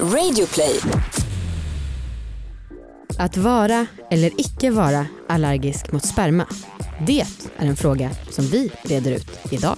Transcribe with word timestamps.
Radioplay. 0.00 0.80
Att 3.18 3.36
vara 3.36 3.86
eller 4.10 4.40
icke 4.40 4.70
vara 4.70 5.06
allergisk 5.28 5.92
mot 5.92 6.06
sperma. 6.06 6.46
Det 7.06 7.20
är 7.56 7.66
en 7.66 7.76
fråga 7.76 8.10
som 8.30 8.44
vi 8.44 8.70
reder 8.82 9.10
ut 9.10 9.38
idag. 9.50 9.76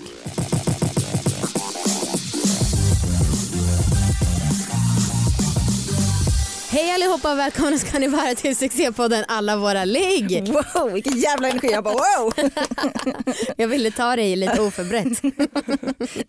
Hej 6.77 6.90
allihopa 6.90 7.33
och 7.33 7.38
välkomna 7.38 7.79
ska 7.79 7.99
ni 7.99 8.09
vara 8.09 8.35
till 8.35 8.56
succépodden 8.56 9.24
Alla 9.29 9.56
våra 9.56 9.85
ligg. 9.85 10.49
Wow, 10.49 10.92
vilken 10.92 11.19
jävla 11.19 11.49
energi. 11.49 11.69
Jag 11.71 11.85
bara 11.85 11.95
wow. 11.95 12.33
Jag 13.56 13.69
ville 13.69 13.91
ta 13.91 14.17
dig 14.17 14.37
lite 14.37 14.60
oförberett. 14.60 15.23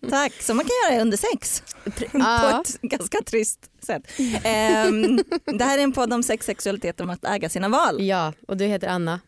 Tack, 0.10 0.32
som 0.32 0.56
man 0.56 0.66
kan 0.66 0.92
göra 0.92 1.02
under 1.02 1.16
sex. 1.16 1.62
På 2.12 2.62
ett 2.62 2.80
ganska 2.80 3.18
trist 3.22 3.70
sätt. 3.80 4.02
Ehm, 4.44 5.16
det 5.58 5.64
här 5.64 5.78
är 5.78 5.82
en 5.82 5.92
podd 5.92 6.12
om 6.12 6.22
sex, 6.22 6.46
sexualitet 6.46 7.00
och 7.00 7.12
att 7.12 7.24
äga 7.24 7.48
sina 7.48 7.68
val. 7.68 8.02
ja, 8.02 8.32
och 8.48 8.56
du 8.56 8.64
heter 8.64 8.88
Anna. 8.88 9.20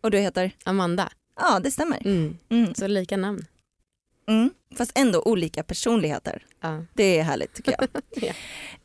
Och 0.00 0.10
du 0.10 0.18
heter? 0.18 0.52
Amanda. 0.64 1.12
Ja, 1.40 1.60
det 1.60 1.70
stämmer. 1.70 2.06
Mm. 2.06 2.38
Mm. 2.48 2.74
Så 2.74 2.86
lika 2.86 3.16
namn. 3.16 3.44
Mm. 4.28 4.50
Fast 4.76 4.92
ändå 4.94 5.22
olika 5.22 5.62
personligheter. 5.62 6.42
Ja. 6.60 6.84
Det 6.94 7.18
är 7.18 7.22
härligt 7.22 7.54
tycker 7.54 7.74
jag. 7.78 7.88
Ja. 8.10 8.32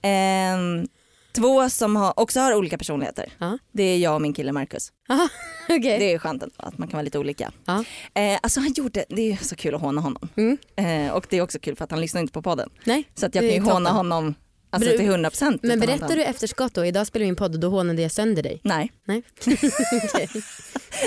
Ehm, 0.01 0.87
två 1.33 1.69
som 1.69 1.95
har, 1.95 2.19
också 2.19 2.39
har 2.39 2.53
olika 2.53 2.77
personligheter. 2.77 3.33
Ja. 3.37 3.57
Det 3.71 3.83
är 3.83 3.97
jag 3.97 4.15
och 4.15 4.21
min 4.21 4.33
kille 4.33 4.51
Marcus. 4.51 4.91
Aha, 5.09 5.29
okej. 5.63 5.99
Det 5.99 6.13
är 6.13 6.19
skönt 6.19 6.43
att 6.57 6.77
man 6.77 6.87
kan 6.87 6.97
vara 6.97 7.01
lite 7.01 7.19
olika. 7.19 7.51
Ja. 7.65 7.83
Eh, 8.13 8.39
alltså 8.43 8.59
han 8.59 8.73
gjorde, 8.73 9.05
det 9.09 9.31
är 9.31 9.37
så 9.43 9.55
kul 9.55 9.75
att 9.75 9.81
håna 9.81 10.01
honom. 10.01 10.29
Mm. 10.35 10.57
Eh, 10.75 11.13
och 11.13 11.25
det 11.29 11.37
är 11.37 11.41
också 11.41 11.59
kul 11.59 11.75
för 11.75 11.83
att 11.83 11.91
han 11.91 12.01
lyssnar 12.01 12.21
inte 12.21 12.33
på 12.33 12.41
podden. 12.41 12.69
Nej. 12.83 13.03
Så 13.15 13.25
att 13.25 13.35
jag 13.35 13.41
kan 13.41 13.53
ju 13.53 13.59
håna 13.59 13.89
honom 13.89 14.35
alltså, 14.69 14.89
till 14.89 15.05
100 15.05 15.29
procent. 15.29 15.63
Men 15.63 15.79
berättar 15.79 16.15
du 16.15 16.23
efterskott 16.23 16.73
då? 16.73 16.85
Idag 16.85 17.07
spelar 17.07 17.23
vi 17.23 17.27
in 17.27 17.35
podd 17.35 17.53
och 17.53 17.59
då 17.59 17.69
hånade 17.69 18.01
jag 18.01 18.11
sönder 18.11 18.43
dig. 18.43 18.61
Nej, 18.63 18.91
Nej. 19.05 19.23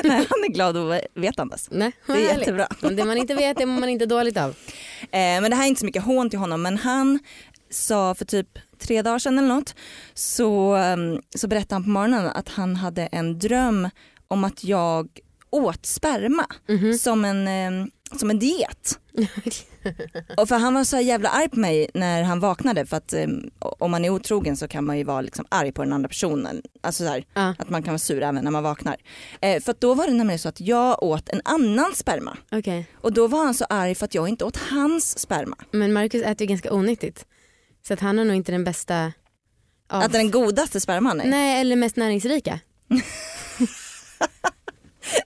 Nej 0.04 0.26
han 0.28 0.44
är 0.44 0.52
glad 0.52 0.76
och 0.76 1.00
vetandes. 1.14 1.68
Nej. 1.70 1.92
Det 2.06 2.12
är 2.12 2.16
härligt. 2.16 2.38
jättebra. 2.38 2.68
Men 2.80 2.96
det 2.96 3.04
man 3.04 3.16
inte 3.16 3.34
vet 3.34 3.58
det 3.58 3.66
mår 3.66 3.80
man 3.80 3.88
inte 3.88 4.06
dåligt 4.06 4.36
av. 4.36 4.50
Eh, 5.00 5.08
men 5.10 5.50
det 5.50 5.56
här 5.56 5.64
är 5.64 5.68
inte 5.68 5.80
så 5.80 5.86
mycket 5.86 6.02
hån 6.02 6.30
till 6.30 6.38
honom 6.38 6.62
men 6.62 6.76
han 6.76 7.18
sa 7.70 8.14
för 8.14 8.24
typ 8.24 8.48
tre 8.78 9.02
dagar 9.02 9.18
sedan 9.18 9.38
eller 9.38 9.48
något 9.54 9.74
så, 10.14 10.74
ehm, 10.74 11.20
så 11.36 11.48
berättade 11.48 11.74
han 11.74 11.84
på 11.84 11.90
morgonen 11.90 12.26
att 12.26 12.48
han 12.48 12.76
hade 12.76 13.02
en 13.06 13.38
dröm 13.38 13.88
om 14.28 14.44
att 14.44 14.64
jag 14.64 15.08
åt 15.50 15.86
sperma 15.86 16.46
Mhm. 16.68 16.94
som, 16.98 17.24
en, 17.24 17.48
ehm, 17.48 17.90
som 18.18 18.30
en 18.30 18.38
diet. 18.38 18.98
Och 20.36 20.48
för 20.48 20.56
han 20.58 20.74
var 20.74 20.84
så 20.84 21.00
jävla 21.00 21.28
arg 21.28 21.48
på 21.48 21.58
mig 21.58 21.90
när 21.94 22.22
han 22.22 22.40
vaknade 22.40 22.86
för 22.86 22.96
att 22.96 23.12
ehm, 23.12 23.50
om 23.58 23.90
man 23.90 24.04
är 24.04 24.10
otrogen 24.10 24.56
så 24.56 24.68
kan 24.68 24.84
man 24.84 24.98
ju 24.98 25.04
vara 25.04 25.20
liksom 25.20 25.46
arg 25.48 25.72
på 25.72 25.82
den 25.84 25.92
andra 25.92 26.08
personen. 26.08 26.62
Alltså 26.80 27.04
så 27.04 27.10
här, 27.10 27.24
Ja. 27.34 27.54
att 27.58 27.70
man 27.70 27.82
kan 27.82 27.92
vara 27.92 27.98
sur 27.98 28.22
även 28.22 28.44
när 28.44 28.50
man 28.50 28.62
vaknar. 28.62 28.96
Eh, 29.40 29.62
för 29.62 29.74
då 29.78 29.94
var 29.94 30.06
det 30.06 30.12
nämligen 30.12 30.38
så 30.38 30.48
att 30.48 30.60
jag 30.60 31.02
åt 31.02 31.28
en 31.28 31.40
annan 31.44 31.94
sperma. 31.94 32.36
Okej. 32.52 32.86
Och 32.94 33.12
då 33.12 33.26
var 33.26 33.44
han 33.44 33.54
så 33.54 33.64
arg 33.64 33.94
för 33.94 34.04
att 34.04 34.14
jag 34.14 34.28
inte 34.28 34.44
åt 34.44 34.56
hans 34.56 35.18
sperma. 35.18 35.56
Men 35.70 35.92
Marcus 35.92 36.22
äter 36.22 36.40
ju 36.42 36.46
ganska 36.46 36.72
onyttigt. 36.72 37.26
Så 37.86 37.94
att 37.94 38.00
han 38.00 38.18
har 38.18 38.24
nog 38.24 38.36
inte 38.36 38.52
den 38.52 38.64
bästa 38.64 39.12
av... 39.88 40.02
Att 40.02 40.12
den 40.12 40.30
godaste 40.30 40.80
sperman 40.80 41.20
är? 41.20 41.24
Nej, 41.24 41.60
eller 41.60 41.76
mest 41.76 41.96
näringsrika. 41.96 42.60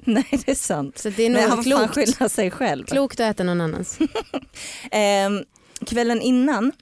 Nej 0.00 0.27
det 0.30 0.48
är 0.50 0.55
sant. 0.55 0.98
Så 0.98 1.11
det 1.11 1.27
är 1.27 1.30
nog 1.30 1.41
han 1.41 1.50
får 1.50 1.56
fan 1.56 1.89
klokt, 1.89 1.94
skylla 1.94 2.28
sig 2.28 2.50
själv. 2.50 2.84
klokt 2.84 3.20
att 3.20 3.30
äta 3.30 3.44
någon 3.44 3.61
annans. 3.61 3.98
Ehm, 4.91 5.44
kvällen 5.86 6.20
innan 6.20 6.72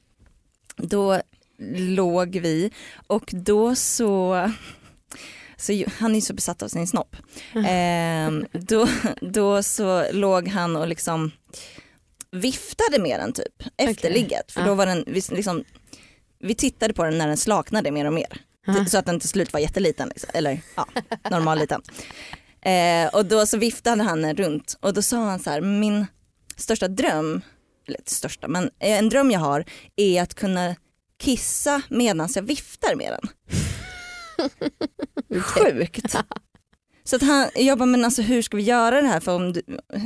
då 0.77 1.21
låg 1.77 2.37
vi 2.37 2.71
och 3.07 3.31
då 3.33 3.75
så, 3.75 4.51
så 5.57 5.85
han 5.99 6.11
är 6.11 6.15
ju 6.15 6.21
så 6.21 6.35
besatt 6.35 6.63
av 6.63 6.69
sin 6.69 6.87
snopp. 6.87 7.17
Ehm, 7.67 8.47
då, 8.53 8.89
då 9.21 9.63
så 9.63 10.13
låg 10.13 10.49
han 10.49 10.77
och 10.77 10.89
liksom 10.89 11.31
viftade 12.33 12.99
med 12.99 13.21
den 13.21 13.33
typ 13.33 13.63
efter 13.77 14.09
Okej. 14.09 14.23
ligget. 14.23 14.53
För 14.53 14.65
då 14.65 14.75
var 14.75 14.87
den, 14.87 15.05
vi, 15.07 15.23
liksom, 15.31 15.65
vi 16.39 16.55
tittade 16.55 16.95
på 16.95 17.05
den 17.05 17.19
när 17.19 17.29
den 17.29 17.37
slaknade 17.37 17.91
mer 17.91 18.05
och 18.05 18.13
mer. 18.13 18.41
Aha. 18.69 18.85
Så 18.85 18.99
att 18.99 19.07
den 19.07 19.21
till 19.21 19.29
slut 19.29 19.53
var 19.53 19.61
jätteliten, 19.61 20.09
liksom. 20.09 20.31
eller 20.35 20.61
ja, 20.77 20.87
normal 21.31 21.59
liten. 21.59 21.83
Eh, 22.61 23.09
och 23.15 23.27
då 23.27 23.47
så 23.47 23.59
viftade 23.59 24.03
han 24.03 24.35
runt 24.35 24.79
och 24.81 24.95
då 24.95 25.03
sa 25.03 25.25
han 25.25 25.39
så 25.39 25.51
här, 25.51 25.61
min 25.61 26.07
största 26.57 26.89
dröm, 26.89 27.41
eller 27.87 27.99
inte 27.99 28.15
största 28.15 28.49
men 28.49 28.65
eh, 28.65 28.99
en 28.99 29.09
dröm 29.09 29.31
jag 29.31 29.41
har 29.41 29.65
är 29.97 30.23
att 30.23 30.35
kunna 30.35 30.77
kissa 31.21 31.83
medan 31.89 32.29
jag 32.35 32.43
viftar 32.43 32.95
med 32.95 33.13
den. 33.13 33.31
Sjukt. 35.43 36.17
Så 37.09 37.17
att 37.17 37.23
han, 37.23 37.49
jag 37.55 37.79
bara, 37.79 37.87
men 37.87 38.05
alltså 38.05 38.23
hur 38.23 38.43
ska 38.43 38.57
vi 38.57 38.63
göra 38.63 39.01
det 39.03 39.09
här 39.09 39.21
för, 39.21 39.35
om 39.37 39.53
du, 39.53 39.63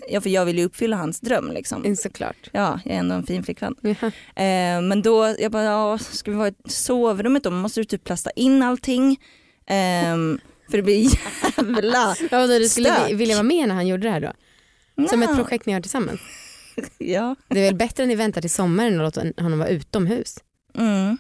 ja, 0.09 0.21
för 0.21 0.31
jag 0.31 0.45
vill 0.45 0.59
ju 0.59 0.65
uppfylla 0.65 0.97
hans 0.97 1.21
dröm 1.21 1.53
liksom. 1.53 1.97
Såklart. 1.97 2.37
Ja, 2.53 2.81
jag 2.85 2.95
är 2.95 2.99
ändå 2.99 3.15
en 3.15 3.27
fin 3.27 3.45
flickvän. 3.45 3.75
Eh, 3.83 4.83
men 4.83 5.03
då, 5.03 5.35
jag 5.39 5.53
bara, 5.53 5.65
ja, 5.65 5.99
ska 5.99 6.31
vi 6.31 6.37
vara 6.37 6.49
i 6.49 6.55
sovrummet 6.69 7.45
då? 7.45 7.51
Man 7.51 7.61
måste 7.61 7.81
du 7.81 7.85
typ 7.85 8.05
plasta 8.05 8.31
in 8.31 8.63
allting. 8.63 9.21
Ehm, 9.67 10.41
för 10.71 10.77
det 10.77 10.83
blir 10.83 11.09
jävla... 11.57 12.17
Ja, 12.31 12.47
då 12.47 12.59
du 12.59 12.69
skulle 12.69 12.93
Stök. 12.93 13.11
vi- 13.11 13.15
vilja 13.15 13.35
vara 13.35 13.43
med 13.43 13.69
när 13.69 13.75
han 13.75 13.87
gjorde 13.87 14.03
det 14.03 14.11
här 14.11 14.21
då? 14.21 14.33
Som 15.09 15.23
ett 15.23 15.29
Nja, 15.31 15.37
projekt 15.37 15.67
ni 15.67 15.73
har 15.73 15.81
tillsammans. 15.81 16.21
Ja. 16.99 17.37
Det 17.49 17.61
är 17.61 17.65
väl 17.65 17.75
bättre 17.75 18.03
att 18.03 18.09
ni 18.09 18.15
väntar 18.15 18.41
till 18.41 18.51
sommaren 18.51 18.97
och 18.99 19.05
låter 19.05 19.43
honom 19.43 19.59
vara 19.59 19.69
utomhus? 19.69 20.37
Mm. 20.79 21.19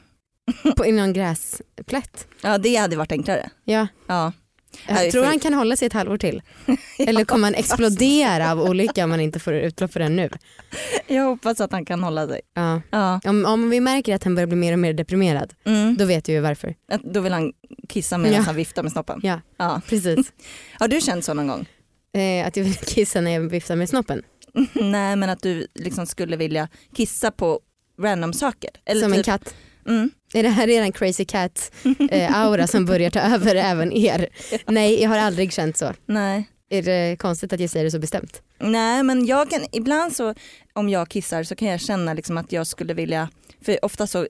På, 0.76 0.86
I 0.86 0.92
någon 0.92 1.12
gräsplätt? 1.12 2.26
ja, 2.42 2.58
det 2.58 2.76
hade 2.76 2.96
varit 2.96 3.12
enklare. 3.12 3.50
Ja. 3.64 3.86
Ja. 4.06 4.32
Jag 4.88 5.10
tror 5.10 5.24
han 5.24 5.38
kan 5.40 5.54
hålla 5.54 5.76
sig 5.76 5.86
ett 5.86 5.92
halvår 5.92 6.18
till? 6.18 6.42
Eller 6.98 7.24
kommer 7.24 7.44
han 7.46 7.54
explodera 7.54 8.52
av 8.52 8.60
olycka 8.60 9.04
om 9.04 9.10
man 9.10 9.20
inte 9.20 9.38
får 9.40 9.54
utlopp 9.54 9.92
för 9.92 10.00
den 10.00 10.16
nu? 10.16 10.30
Jag 11.06 11.24
hoppas 11.24 11.60
att 11.60 11.72
han 11.72 11.84
kan 11.84 12.02
hålla 12.02 12.28
sig. 12.28 12.40
Ja. 12.54 12.80
Ja. 12.90 13.20
Om, 13.24 13.44
om 13.46 13.70
vi 13.70 13.80
märker 13.80 14.14
att 14.14 14.24
han 14.24 14.34
börjar 14.34 14.46
bli 14.46 14.56
mer 14.56 14.72
och 14.72 14.78
mer 14.78 14.92
deprimerad, 14.92 15.54
Mm. 15.64 15.96
då 15.96 16.04
vet 16.04 16.28
vi 16.28 16.32
ju 16.32 16.40
varför. 16.40 16.74
Att- 16.92 17.02
Då 17.02 17.20
vill 17.20 17.32
han 17.32 17.52
kissa 17.88 18.18
medan 18.18 18.36
Ja. 18.36 18.42
han 18.42 18.54
viftar 18.56 18.82
med 18.82 18.92
snoppen. 18.92 19.20
Ja. 19.22 19.40
Ja. 19.56 19.80
Precis. 19.88 20.32
Har 20.78 20.88
du 20.88 21.00
känt 21.00 21.24
så 21.24 21.34
någon 21.34 21.46
gång? 21.46 21.66
Eh, 22.14 22.46
att 22.46 22.56
jag 22.56 22.64
vill 22.64 22.74
kissa 22.74 23.20
när 23.20 23.30
jag 23.30 23.40
viftar 23.40 23.76
med 23.76 23.88
snoppen. 23.88 24.22
Nej 24.72 25.16
men 25.16 25.30
att 25.30 25.42
du 25.42 25.66
liksom 25.74 26.06
skulle 26.06 26.36
vilja 26.36 26.68
kissa 26.96 27.30
på 27.30 27.60
random 28.00 28.32
saker. 28.32 28.70
Eller 28.84 29.00
Som 29.00 29.12
en 29.12 29.18
typ, 29.18 29.26
katt. 29.26 29.54
Mm. 29.86 30.10
Är 30.34 30.42
det 30.42 30.48
här 30.48 30.66
redan 30.66 30.92
crazy 30.92 31.24
cat 31.24 31.72
eh, 32.10 32.36
aura 32.36 32.66
som 32.66 32.86
börjar 32.86 33.10
ta 33.10 33.20
över 33.20 33.54
även 33.54 33.92
er? 33.92 34.28
Nej, 34.66 35.02
jag 35.02 35.10
har 35.10 35.18
aldrig 35.18 35.52
känt 35.52 35.76
så. 35.76 35.92
Nej. 36.06 36.48
Är 36.68 36.82
det 36.82 37.16
konstigt 37.18 37.52
att 37.52 37.60
jag 37.60 37.70
säger 37.70 37.84
det 37.84 37.90
så 37.90 37.98
bestämt? 37.98 38.42
Nej 38.58 39.02
men 39.02 39.26
jag 39.26 39.50
kan, 39.50 39.60
ibland 39.72 40.16
så 40.16 40.34
om 40.72 40.88
jag 40.88 41.08
kissar 41.08 41.42
så 41.42 41.54
kan 41.54 41.68
jag 41.68 41.80
känna 41.80 42.14
liksom 42.14 42.38
att 42.38 42.52
jag 42.52 42.66
skulle 42.66 42.94
vilja, 42.94 43.28
för 43.64 43.84
ofta 43.84 44.06
så 44.06 44.26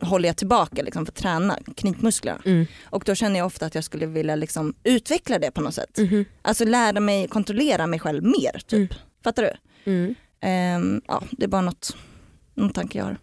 håller 0.00 0.28
jag 0.28 0.36
tillbaka 0.36 0.82
liksom 0.82 1.06
för 1.06 1.12
att 1.12 1.16
träna 1.18 1.58
knipmusklerna 1.76 2.40
Mm. 2.44 2.66
och 2.84 3.02
då 3.06 3.14
känner 3.14 3.38
jag 3.38 3.46
ofta 3.46 3.66
att 3.66 3.74
jag 3.74 3.84
skulle 3.84 4.06
vilja 4.06 4.36
liksom 4.36 4.74
utveckla 4.84 5.38
det 5.38 5.50
på 5.50 5.60
något 5.60 5.74
sätt. 5.74 5.98
Mhm. 5.98 6.24
Alltså 6.42 6.64
lära 6.64 7.00
mig 7.00 7.28
kontrollera 7.28 7.86
mig 7.86 7.98
själv 8.00 8.22
mer 8.24 8.58
typ. 8.66 8.72
Mm. 8.92 9.02
Fattar 9.24 9.42
du? 9.42 9.52
Mm. 9.92 10.14
Ehm, 10.40 11.00
ja 11.08 11.22
det 11.30 11.44
är 11.44 11.48
bara 11.48 11.62
något, 11.62 11.96
någon 12.54 12.70
tanke 12.72 12.98
jag 12.98 13.04
har. 13.04 13.18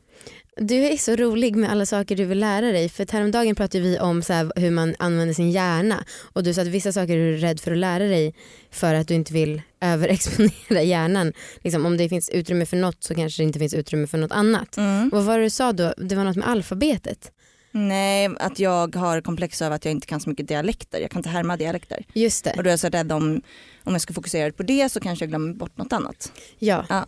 Du 0.57 0.75
är 0.75 0.97
så 0.97 1.15
rolig 1.15 1.55
med 1.55 1.71
alla 1.71 1.85
saker 1.85 2.15
du 2.15 2.25
vill 2.25 2.39
lära 2.39 2.71
dig. 2.71 2.89
För 2.89 3.11
häromdagen 3.11 3.55
pratade 3.55 3.83
vi 3.83 3.99
om 3.99 4.21
så 4.21 4.33
här, 4.33 4.51
hur 4.55 4.71
man 4.71 4.95
använder 4.99 5.33
sin 5.33 5.51
hjärna. 5.51 6.03
Och 6.33 6.43
du 6.43 6.53
sa 6.53 6.61
att 6.61 6.67
vissa 6.67 6.91
saker 6.91 7.17
är 7.17 7.31
du 7.31 7.37
rädd 7.37 7.59
för 7.59 7.71
att 7.71 7.77
lära 7.77 8.03
dig 8.07 8.35
för 8.71 8.93
att 8.93 9.07
du 9.07 9.13
inte 9.13 9.33
vill 9.33 9.61
överexponera 9.81 10.81
hjärnan. 10.83 11.33
Liksom, 11.61 11.85
om 11.85 11.97
det 11.97 12.09
finns 12.09 12.29
utrymme 12.29 12.65
för 12.65 12.77
något 12.77 13.03
så 13.03 13.15
kanske 13.15 13.41
det 13.41 13.47
inte 13.47 13.59
finns 13.59 13.73
utrymme 13.73 14.07
för 14.07 14.17
något 14.17 14.31
annat. 14.31 14.77
Vad 15.11 15.23
var 15.23 15.37
det 15.37 15.43
du 15.43 15.49
sa 15.49 15.71
då? 15.71 15.93
Det 15.97 16.15
var 16.15 16.23
något 16.23 16.37
med 16.37 16.47
alfabetet. 16.47 17.31
Nej 17.73 18.29
att 18.39 18.59
jag 18.59 18.95
har 18.95 19.21
komplex 19.21 19.61
över 19.61 19.75
att 19.75 19.85
jag 19.85 19.91
inte 19.91 20.07
kan 20.07 20.19
så 20.19 20.29
mycket 20.29 20.47
dialekter, 20.47 20.99
jag 20.99 21.11
kan 21.11 21.19
inte 21.19 21.29
härma 21.29 21.57
dialekter. 21.57 22.05
Just 22.13 22.47
Och 22.47 22.51
det. 22.55 22.63
då 22.63 22.67
är 22.69 22.71
jag 22.71 22.79
så 22.79 22.89
rädd 22.89 23.11
om, 23.11 23.41
om 23.83 23.93
jag 23.93 24.01
ska 24.01 24.13
fokusera 24.13 24.51
på 24.51 24.63
det 24.63 24.89
så 24.89 24.99
kanske 24.99 25.25
jag 25.25 25.29
glömmer 25.29 25.53
bort 25.53 25.77
något 25.77 25.93
annat. 25.93 26.31
Ja, 26.59 26.85
Ja. 26.89 27.05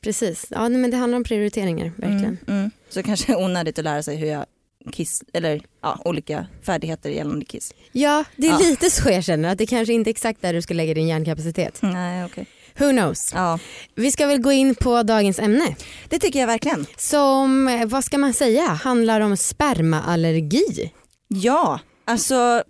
Precis. 0.00 0.46
Ja, 0.50 0.68
nej, 0.68 0.78
men 0.80 0.90
det 0.90 0.96
handlar 0.96 1.16
om 1.16 1.24
prioriteringar, 1.24 1.84
verkligen. 1.96 2.38
Mm, 2.46 2.58
mm. 2.58 2.70
Så 2.88 3.02
kanske 3.02 3.36
onödigt 3.36 3.78
att 3.78 3.84
lära 3.84 4.02
sig 4.02 4.16
hur 4.16 4.26
jag 4.26 4.46
kiss, 4.92 5.22
eller 5.32 5.62
ja, 5.82 5.98
olika 6.04 6.46
färdigheter 6.62 7.10
gällande 7.10 7.44
kiss. 7.44 7.74
Ja, 7.92 8.24
det 8.36 8.46
är 8.46 8.50
Ja. 8.50 8.58
lite 8.58 8.90
så 8.90 9.10
jag 9.10 9.24
känner. 9.24 9.48
Att 9.52 9.58
det 9.58 9.66
kanske 9.66 9.92
inte 9.92 10.10
är 10.10 10.12
exakt 10.12 10.42
där 10.42 10.52
du 10.52 10.62
ska 10.62 10.74
lägga 10.74 10.94
din 10.94 11.08
hjärnkapacitet. 11.08 11.78
Nej 11.82 12.24
okej. 12.24 12.46
Who 12.78 12.90
knows? 12.90 13.30
Ja 13.34 13.58
Vi 13.94 14.10
ska 14.12 14.26
väl 14.26 14.40
gå 14.40 14.52
in 14.52 14.74
på 14.74 15.02
dagens 15.02 15.38
ämne. 15.38 15.76
det 16.08 16.18
tycker 16.18 16.40
jag 16.40 16.46
verkligen. 16.46 16.86
Som, 16.96 17.68
eh, 17.68 17.86
vad 17.86 18.04
ska 18.04 18.18
man 18.18 18.32
säga, 18.34 18.62
handlar 18.66 19.20
om 19.20 19.36
spermaallergi. 19.36 20.92
Ja, 21.28 21.80
alltså 22.04 22.64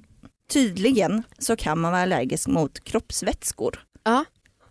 tydligen 0.52 1.22
så 1.38 1.56
kan 1.56 1.78
man 1.78 1.92
vara 1.92 2.02
allergisk 2.02 2.48
mot 2.48 2.84
kroppsvätskor. 2.84 3.84
Ja. 4.04 4.24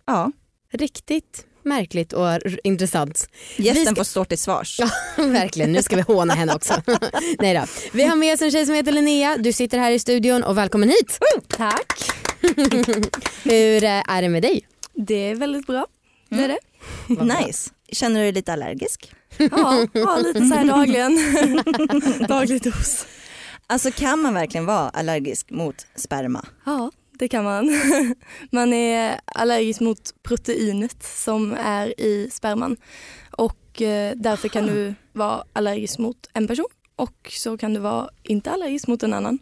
Ja, 0.06 0.32
Riktigt 0.72 1.46
märkligt 1.64 2.12
och 2.12 2.26
intressant. 2.64 3.28
Gästen 3.56 3.86
ska- 3.86 3.94
får 3.94 4.04
stå 4.04 4.24
till 4.24 4.38
svars. 4.38 4.80
Ja, 4.80 4.90
verkligen. 5.24 5.72
Nu 5.72 5.82
ska 5.82 5.96
vi 5.96 6.02
håna 6.02 6.34
henne 6.34 6.54
också. 6.54 6.82
Nej 7.38 7.54
då. 7.54 7.64
Vi 7.92 8.04
har 8.04 8.16
med 8.16 8.34
oss 8.34 8.42
en 8.42 8.50
tjej 8.50 8.66
som 8.66 8.74
heter 8.74 8.92
Linnea. 8.92 9.36
Du 9.38 9.52
sitter 9.52 9.78
här 9.78 9.90
i 9.90 9.98
studion 9.98 10.42
och 10.42 10.58
välkommen 10.58 10.88
hit. 10.88 11.18
Tack. 11.48 12.10
Hur 13.42 13.84
eh, 13.84 13.90
är 14.08 14.22
det 14.22 14.28
med 14.28 14.42
dig? 14.42 14.66
Det 14.94 15.14
är 15.30 15.34
väldigt 15.34 15.66
bra. 15.66 15.86
Det 16.28 16.44
är 16.44 16.48
det. 16.48 16.58
Nice. 17.24 17.70
Känner 17.92 18.20
du 18.20 18.24
dig 18.26 18.32
lite 18.32 18.52
allergisk? 18.52 19.12
Ja, 19.38 19.86
ja 19.92 20.16
lite 20.16 20.46
så 20.46 20.54
här 20.54 20.64
dagligen. 20.64 21.18
Daglig 22.28 22.62
dos. 22.62 23.06
Alltså 23.66 23.90
kan 23.90 24.18
man 24.22 24.34
verkligen 24.34 24.66
vara 24.66 24.88
allergisk 24.88 25.50
mot 25.50 25.74
sperma? 25.96 26.44
Ja, 26.66 26.90
det 27.22 27.28
kan 27.28 27.44
man. 27.44 27.70
Man 28.50 28.72
är 28.72 29.20
allergisk 29.24 29.80
mot 29.80 30.14
proteinet 30.22 31.02
som 31.02 31.52
är 31.52 32.00
i 32.00 32.30
sperman 32.32 32.76
och 33.30 33.82
eh, 33.82 34.12
därför 34.16 34.48
kan 34.48 34.66
du 34.66 34.94
vara 35.12 35.44
allergisk 35.52 35.98
mot 35.98 36.16
en 36.32 36.48
person 36.48 36.66
och 36.96 37.30
så 37.30 37.58
kan 37.58 37.74
du 37.74 37.80
vara 37.80 38.10
inte 38.22 38.50
allergisk 38.50 38.86
mot 38.86 39.02
en 39.02 39.12
annan. 39.12 39.38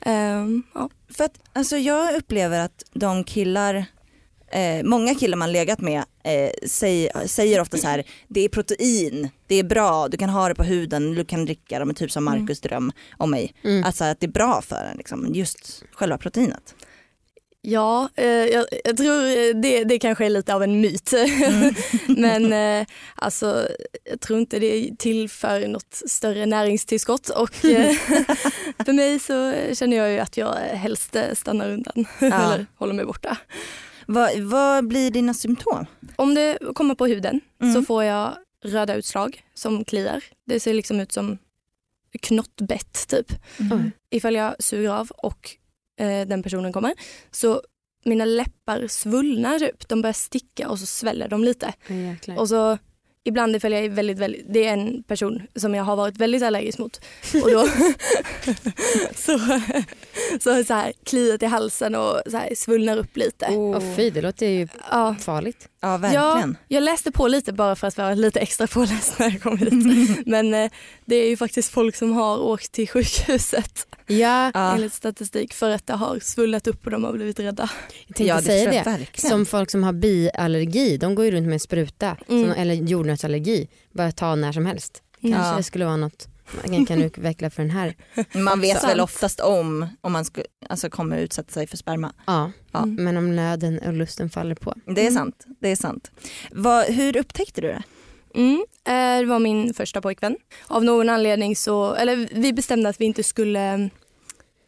Ehm, 0.00 0.62
ja. 0.74 0.90
För 1.08 1.24
att 1.24 1.40
alltså 1.52 1.76
jag 1.76 2.16
upplever 2.16 2.60
att 2.60 2.82
de 2.92 3.24
killar, 3.24 3.84
eh, 4.52 4.82
många 4.84 5.14
killar 5.14 5.36
man 5.36 5.52
legat 5.52 5.80
med 5.80 6.04
eh, 6.24 6.68
säger, 6.68 7.26
säger 7.26 7.60
ofta 7.60 7.78
så 7.78 7.86
här, 7.86 8.04
det 8.28 8.40
är 8.40 8.48
protein, 8.48 9.28
det 9.46 9.54
är 9.54 9.64
bra, 9.64 10.08
du 10.08 10.16
kan 10.16 10.30
ha 10.30 10.48
det 10.48 10.54
på 10.54 10.64
huden, 10.64 11.14
du 11.14 11.24
kan 11.24 11.44
dricka 11.44 11.78
det, 11.78 11.84
men 11.84 11.94
typ 11.94 12.12
som 12.12 12.24
Markus 12.24 12.60
dröm 12.60 12.92
om 13.16 13.30
mig. 13.30 13.54
Mm. 13.64 13.84
Alltså 13.84 14.04
att 14.04 14.20
det 14.20 14.26
är 14.26 14.32
bra 14.32 14.62
för 14.62 14.84
en, 14.90 14.96
liksom, 14.96 15.34
just 15.34 15.82
själva 15.92 16.18
proteinet. 16.18 16.74
Ja, 17.62 18.08
eh, 18.16 18.24
jag, 18.26 18.66
jag 18.84 18.96
tror 18.96 19.24
eh, 19.26 19.54
det, 19.62 19.84
det 19.84 19.98
kanske 19.98 20.24
är 20.26 20.30
lite 20.30 20.54
av 20.54 20.62
en 20.62 20.80
myt. 20.80 21.12
Men 22.06 22.52
eh, 22.52 22.86
alltså, 23.14 23.68
jag 24.04 24.20
tror 24.20 24.38
inte 24.38 24.58
det 24.58 24.90
tillför 24.98 25.68
något 25.68 26.02
större 26.06 26.46
näringstillskott 26.46 27.28
och 27.28 27.64
eh, 27.64 27.92
för 28.84 28.92
mig 28.92 29.18
så 29.18 29.54
känner 29.74 29.96
jag 29.96 30.10
ju 30.12 30.18
att 30.18 30.36
jag 30.36 30.54
helst 30.54 31.16
eh, 31.16 31.34
stannar 31.34 31.70
undan 31.72 32.06
eller 32.18 32.66
håller 32.76 32.94
mig 32.94 33.04
borta. 33.04 33.36
Vad, 34.06 34.38
vad 34.40 34.88
blir 34.88 35.10
dina 35.10 35.34
symptom? 35.34 35.86
Om 36.16 36.34
det 36.34 36.58
kommer 36.74 36.94
på 36.94 37.06
huden 37.06 37.40
Mm. 37.62 37.74
så 37.74 37.82
får 37.82 38.04
jag 38.04 38.36
röda 38.64 38.94
utslag 38.94 39.44
som 39.54 39.84
kliar. 39.84 40.24
Det 40.46 40.60
ser 40.60 40.74
liksom 40.74 41.00
ut 41.00 41.12
som 41.12 41.38
knottbett 42.22 43.08
typ. 43.08 43.32
Oj. 43.58 43.90
ifall 44.10 44.34
jag 44.34 44.54
suger 44.58 44.90
av 44.90 45.10
och 45.10 45.50
eh, 46.00 46.26
den 46.26 46.42
personen 46.42 46.72
kommer 46.72 46.92
så 47.30 47.62
mina 48.04 48.24
läppar 48.24 48.86
svullnar 48.88 49.58
typ. 49.58 49.88
De 49.88 50.02
börjar 50.02 50.12
sticka 50.12 50.68
och 50.68 50.78
så 50.78 50.86
sväller 50.86 51.28
de 51.28 51.44
lite. 51.44 51.72
Jäklar. 51.88 52.38
Och 52.38 52.48
så 52.48 52.78
ibland 53.24 53.56
ifall 53.56 53.72
jag 53.72 53.84
är 53.84 53.88
väldigt, 53.88 54.18
väldigt, 54.18 54.44
det 54.48 54.66
är 54.66 54.72
en 54.72 55.02
person 55.02 55.42
som 55.54 55.74
jag 55.74 55.84
har 55.84 55.96
varit 55.96 56.16
väldigt 56.16 56.42
allergisk 56.42 56.78
mot 56.78 57.00
och 57.42 57.50
då 57.50 57.68
så, 59.14 59.38
så, 60.40 60.64
så 60.64 60.74
här 60.74 60.92
kliet 61.04 61.42
i 61.42 61.46
halsen 61.46 61.94
och 61.94 62.20
så 62.30 62.36
här 62.36 62.54
svullnar 62.54 62.96
upp 62.96 63.16
lite. 63.16 63.46
Åh, 63.50 63.96
fy, 63.96 64.10
det 64.10 64.22
låter 64.22 64.46
ju 64.46 64.68
Ja. 64.90 65.16
farligt. 65.20 65.68
Ja 65.82 65.96
verkligen. 65.96 66.56
Jag 66.68 66.82
läste 66.82 67.12
på 67.12 67.28
lite 67.28 67.52
bara 67.52 67.76
för 67.76 67.86
att 67.86 67.98
vara 67.98 68.14
lite 68.14 68.40
extra 68.40 68.66
påläst 68.66 69.18
när 69.18 69.30
jag 69.30 69.42
kom 69.42 69.58
hit. 69.58 69.72
Men 70.26 70.54
eh, 70.54 70.70
det 71.04 71.16
är 71.16 71.28
ju 71.28 71.36
faktiskt 71.36 71.70
folk 71.72 71.96
som 71.96 72.12
har 72.12 72.38
åkt 72.38 72.72
till 72.72 72.88
sjukhuset 72.88 73.86
Ja, 74.06 74.50
Ja, 74.54 74.72
enligt 74.74 74.92
statistik 74.92 75.52
för 75.54 75.70
att 75.70 75.86
det 75.86 75.92
har 75.92 76.18
svullat 76.22 76.66
upp 76.66 76.84
och 76.84 76.90
de 76.90 77.04
har 77.04 77.12
blivit 77.12 77.38
rädda. 77.40 77.70
jag 78.06 78.16
tänkte 78.16 78.24
ja 78.24 78.36
det 78.36 78.42
säga 78.42 78.70
det. 78.70 78.76
jag 78.76 78.84
verkligen. 78.84 79.30
Som 79.30 79.46
folk 79.46 79.70
som 79.70 79.82
har 79.82 79.92
biallergi, 79.92 80.96
de 80.96 81.14
går 81.14 81.24
ju 81.24 81.30
runt 81.30 81.44
med 81.46 81.52
en 81.54 81.60
spruta. 81.60 82.16
Mm. 82.28 82.42
Som, 82.44 82.52
eller 82.62 82.74
jordnötsallergi, 82.74 83.68
bara 83.92 84.12
ta 84.12 84.34
när 84.34 84.52
som 84.52 84.66
helst. 84.66 85.02
Mm. 85.22 85.34
Kanske 85.34 85.50
Ja. 85.52 85.56
det 85.56 85.62
skulle 85.62 85.84
vara 85.84 85.96
något 85.96 86.28
man 86.68 86.86
kan 86.86 87.02
utveckla 87.02 87.50
för 87.50 87.62
den 87.62 87.70
här. 87.70 87.94
Man 88.34 88.60
vet 88.60 88.84
väl 88.84 89.00
oftast 89.00 89.40
om 89.40 89.86
om 90.00 90.12
man 90.12 90.24
sku, 90.24 90.42
alltså 90.68 90.90
kommer 90.90 91.18
utsätta 91.18 91.52
sig 91.52 91.66
för 91.66 91.76
sperma. 91.76 92.12
Ja, 92.26 92.50
Ja. 92.72 92.78
Mm. 92.82 93.04
men 93.04 93.16
om 93.16 93.36
nöden 93.36 93.78
och 93.78 93.92
lusten 93.92 94.30
faller 94.30 94.54
på. 94.54 94.74
Det 94.86 95.06
är 95.06 95.10
sant. 95.10 95.44
Det 95.60 95.68
är 95.68 95.76
sant. 95.76 96.10
Vad, 96.50 96.84
hur 96.86 97.16
upptäckte 97.16 97.60
du 97.60 97.68
det? 97.68 97.82
Mm, 98.34 98.64
eh, 98.84 99.20
det 99.20 99.26
var 99.26 99.38
min 99.38 99.74
första 99.74 100.00
pojkvän. 100.00 100.36
Av 100.66 100.84
någon 100.84 101.08
anledning 101.08 101.56
så, 101.56 101.94
eller 101.94 102.28
vi 102.32 102.52
bestämde 102.52 102.88
att 102.88 103.00
vi 103.00 103.04
inte 103.04 103.22
skulle 103.22 103.74
eh, 103.74 103.78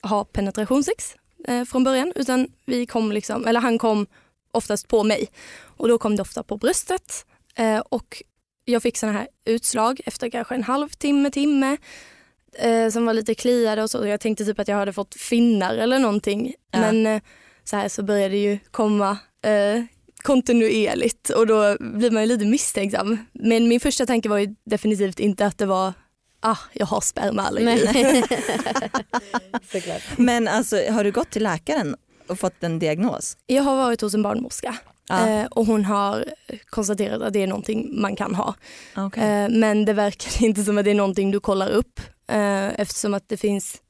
ha 0.03 0.25
penetrationssex 0.25 1.15
eh, 1.49 1.65
från 1.65 1.85
början 1.85 2.13
utan 2.17 2.49
vi 2.67 2.87
kom 2.87 3.13
liksom, 3.13 3.47
eller 3.47 3.61
han 3.61 3.79
kom 3.79 4.07
oftast 4.53 4.89
på 4.89 5.05
mig 5.05 5.29
och 5.63 5.89
då 5.89 5.99
kom 5.99 6.17
det 6.17 6.23
ofta 6.23 6.43
på 6.43 6.57
bröstet 6.57 7.27
eh, 7.55 7.79
och 7.79 8.23
jag 8.65 8.83
fick 8.83 8.97
såna 8.97 9.13
här 9.13 9.29
utslag 9.45 10.01
efter 10.07 10.31
kanske 10.31 10.55
en 10.55 10.63
halvtimme, 10.63 11.31
timme 11.31 11.77
eh, 12.59 12.89
som 12.89 13.07
var 13.07 13.13
lite 13.15 13.35
kliade 13.35 13.83
och 13.83 13.91
så. 13.91 14.07
Jag 14.07 14.21
tänkte 14.21 14.45
typ 14.45 14.59
att 14.61 14.69
jag 14.69 14.77
hade 14.77 14.93
fått 14.93 15.15
finnar 15.15 15.75
eller 15.75 15.99
någonting 15.99 16.55
Ja. 16.71 16.81
men 16.81 17.07
eh, 17.07 17.23
så 17.65 17.77
här 17.77 17.89
så 17.89 18.03
började 18.03 18.35
det 18.35 18.43
ju 18.43 18.59
komma 18.71 19.19
eh, 19.45 19.83
kontinuerligt 20.23 21.31
och 21.31 21.47
då 21.47 21.77
blir 21.81 22.11
man 22.11 22.23
ju 22.23 22.29
lite 22.29 22.45
misstänksam. 22.45 23.19
Men 23.33 23.69
min 23.69 23.81
första 23.81 24.07
tanke 24.07 24.29
var 24.29 24.39
ju 24.39 24.55
definitivt 24.65 25.19
inte 25.21 25.47
att 25.47 25.59
det 25.59 25.67
var 25.67 25.93
ah, 26.41 26.57
jag 26.73 26.87
har 26.87 27.01
spermaallergi. 27.01 28.23
Men 30.17 30.49
alltså 30.49 30.77
har 30.91 31.05
du 31.05 31.13
gått 31.13 31.31
till 31.31 31.43
läkaren 31.43 31.97
och 32.27 32.39
fått 32.39 32.63
en 32.63 32.79
diagnos? 32.79 33.37
Jag 33.47 33.63
har 33.63 33.77
varit 33.77 34.01
hos 34.01 34.15
en 34.15 34.23
barnmorska 34.23 34.77
Ja. 35.09 35.29
eh, 35.29 35.47
och 35.47 35.67
hon 35.67 35.85
har 35.85 36.25
konstaterat 36.67 37.23
att 37.23 37.33
det 37.33 37.43
är 37.43 37.47
någonting 37.47 38.01
man 38.01 38.17
kan 38.17 38.35
ha. 38.35 38.55
Okay. 38.97 39.25
Eh, 39.25 39.49
men 39.49 39.85
det 39.85 39.93
verkar 39.93 40.45
inte 40.45 40.63
som 40.65 40.79
att 40.79 40.85
det 40.85 40.91
är 40.91 40.95
någonting 40.95 41.31
du 41.31 41.41
kollar 41.41 41.71
upp 41.71 42.01
eh, 42.29 42.81
eftersom 42.81 43.15
att 43.15 43.29
det 43.29 43.37
finns 43.37 43.83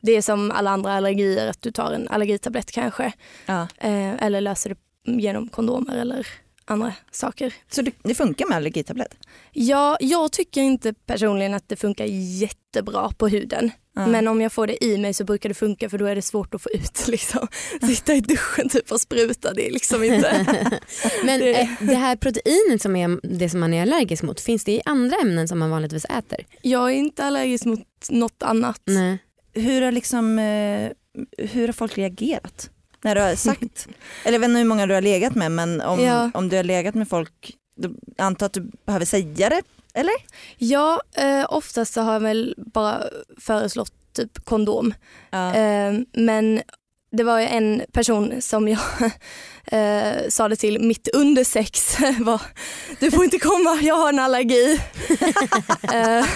det 0.00 0.12
är 0.12 0.22
som 0.22 0.50
alla 0.50 0.70
andra 0.70 0.92
allergier 0.92 1.48
att 1.48 1.62
du 1.62 1.70
tar 1.72 1.92
en 1.92 2.08
allergitablett 2.08 2.72
kanske 2.72 3.12
ja. 3.46 3.66
eller 3.80 4.40
löser 4.40 4.70
det 4.70 4.76
genom 5.12 5.48
kondomer 5.48 5.96
eller 5.96 6.26
andra 6.64 6.92
saker. 7.10 7.54
Så 7.70 7.82
det, 7.82 7.92
det 8.02 8.14
funkar 8.14 8.46
med 8.46 8.56
allergitablett? 8.56 9.14
Ja, 9.52 9.96
jag 10.00 10.32
tycker 10.32 10.60
inte 10.62 10.92
personligen 10.92 11.54
att 11.54 11.68
det 11.68 11.76
funkar 11.76 12.04
jättebra 12.04 13.10
på 13.18 13.28
huden. 13.28 13.70
Men 14.06 14.28
om 14.28 14.40
jag 14.40 14.52
får 14.52 14.66
det 14.66 14.84
i 14.84 14.98
mig 14.98 15.14
så 15.14 15.24
brukar 15.24 15.48
det 15.48 15.54
funka 15.54 15.88
för 15.90 15.98
då 15.98 16.06
är 16.06 16.14
det 16.14 16.22
svårt 16.22 16.54
att 16.54 16.62
få 16.62 16.68
ut. 16.70 17.04
Liksom. 17.08 17.46
Sitta 17.80 18.14
i 18.14 18.20
duschen 18.20 18.68
typ 18.68 18.92
och 18.92 19.00
spruta, 19.00 19.52
det 19.54 19.66
är 19.68 19.72
liksom 19.72 20.04
inte... 20.04 20.46
Men 21.24 21.40
Det- 21.40 21.60
eh, 21.60 21.68
det 21.80 21.94
här 21.94 22.16
proteinet 22.16 22.82
som 22.82 22.96
är 22.96 23.20
det 23.38 23.48
som 23.50 23.60
man 23.60 23.74
är 23.74 23.82
allergisk 23.82 24.22
mot, 24.22 24.40
finns 24.40 24.64
det 24.64 24.72
i 24.72 24.82
andra 24.84 25.16
ämnen 25.16 25.48
som 25.48 25.58
man 25.58 25.70
vanligtvis 25.70 26.04
äter? 26.04 26.38
Jag 26.62 26.90
är 26.90 26.94
inte 26.94 27.24
allergisk 27.24 27.64
mot 27.64 27.80
något 28.10 28.42
annat. 28.42 28.80
Nej. 28.84 29.18
Hur 29.54 29.82
har, 29.82 29.92
liksom, 29.92 30.38
eh, 30.38 30.90
hur 31.38 31.66
har 31.68 31.72
folk 31.72 31.98
reagerat? 31.98 32.70
När 33.04 33.14
du 33.14 33.20
har 33.20 33.34
sagt, 33.36 33.88
eller 34.24 34.32
jag 34.34 34.40
vet 34.40 34.48
inte 34.48 34.58
hur 34.58 34.64
många 34.68 34.86
du 34.86 34.94
har 34.94 35.00
legat 35.02 35.34
med 35.34 35.52
men 35.52 35.80
om, 35.80 36.00
Ja. 36.00 36.30
om 36.34 36.48
du 36.48 36.56
har 36.56 36.64
legat 36.64 36.94
med 36.94 37.08
folk, 37.08 37.52
då 37.76 37.90
antar 38.18 38.46
att 38.46 38.52
du 38.52 38.70
behöver 38.86 39.06
säga 39.06 39.48
det? 39.48 39.62
Eller? 39.98 40.14
Ja, 40.56 41.02
eh, 41.14 41.46
oftast 41.48 41.94
så 41.94 42.00
har 42.00 42.12
jag 42.12 42.20
väl 42.20 42.54
bara 42.56 43.02
föreslått 43.40 43.92
typ 44.12 44.44
kondom. 44.44 44.94
Ja. 45.30 45.54
Eh, 45.54 45.92
men 46.12 46.62
det 47.10 47.24
var 47.24 47.40
en 47.40 47.82
person 47.92 48.42
som 48.42 48.68
jag 48.68 48.80
eh, 49.64 50.28
sa 50.28 50.48
det 50.48 50.56
till 50.56 50.80
mitt 50.80 51.08
under 51.14 51.44
sex. 51.44 51.96
var, 52.20 52.40
du 53.00 53.10
får 53.10 53.24
inte 53.24 53.38
komma, 53.38 53.78
jag 53.82 53.94
har 53.94 54.08
en 54.08 54.18
allergi. 54.18 54.80
eh, 55.92 56.26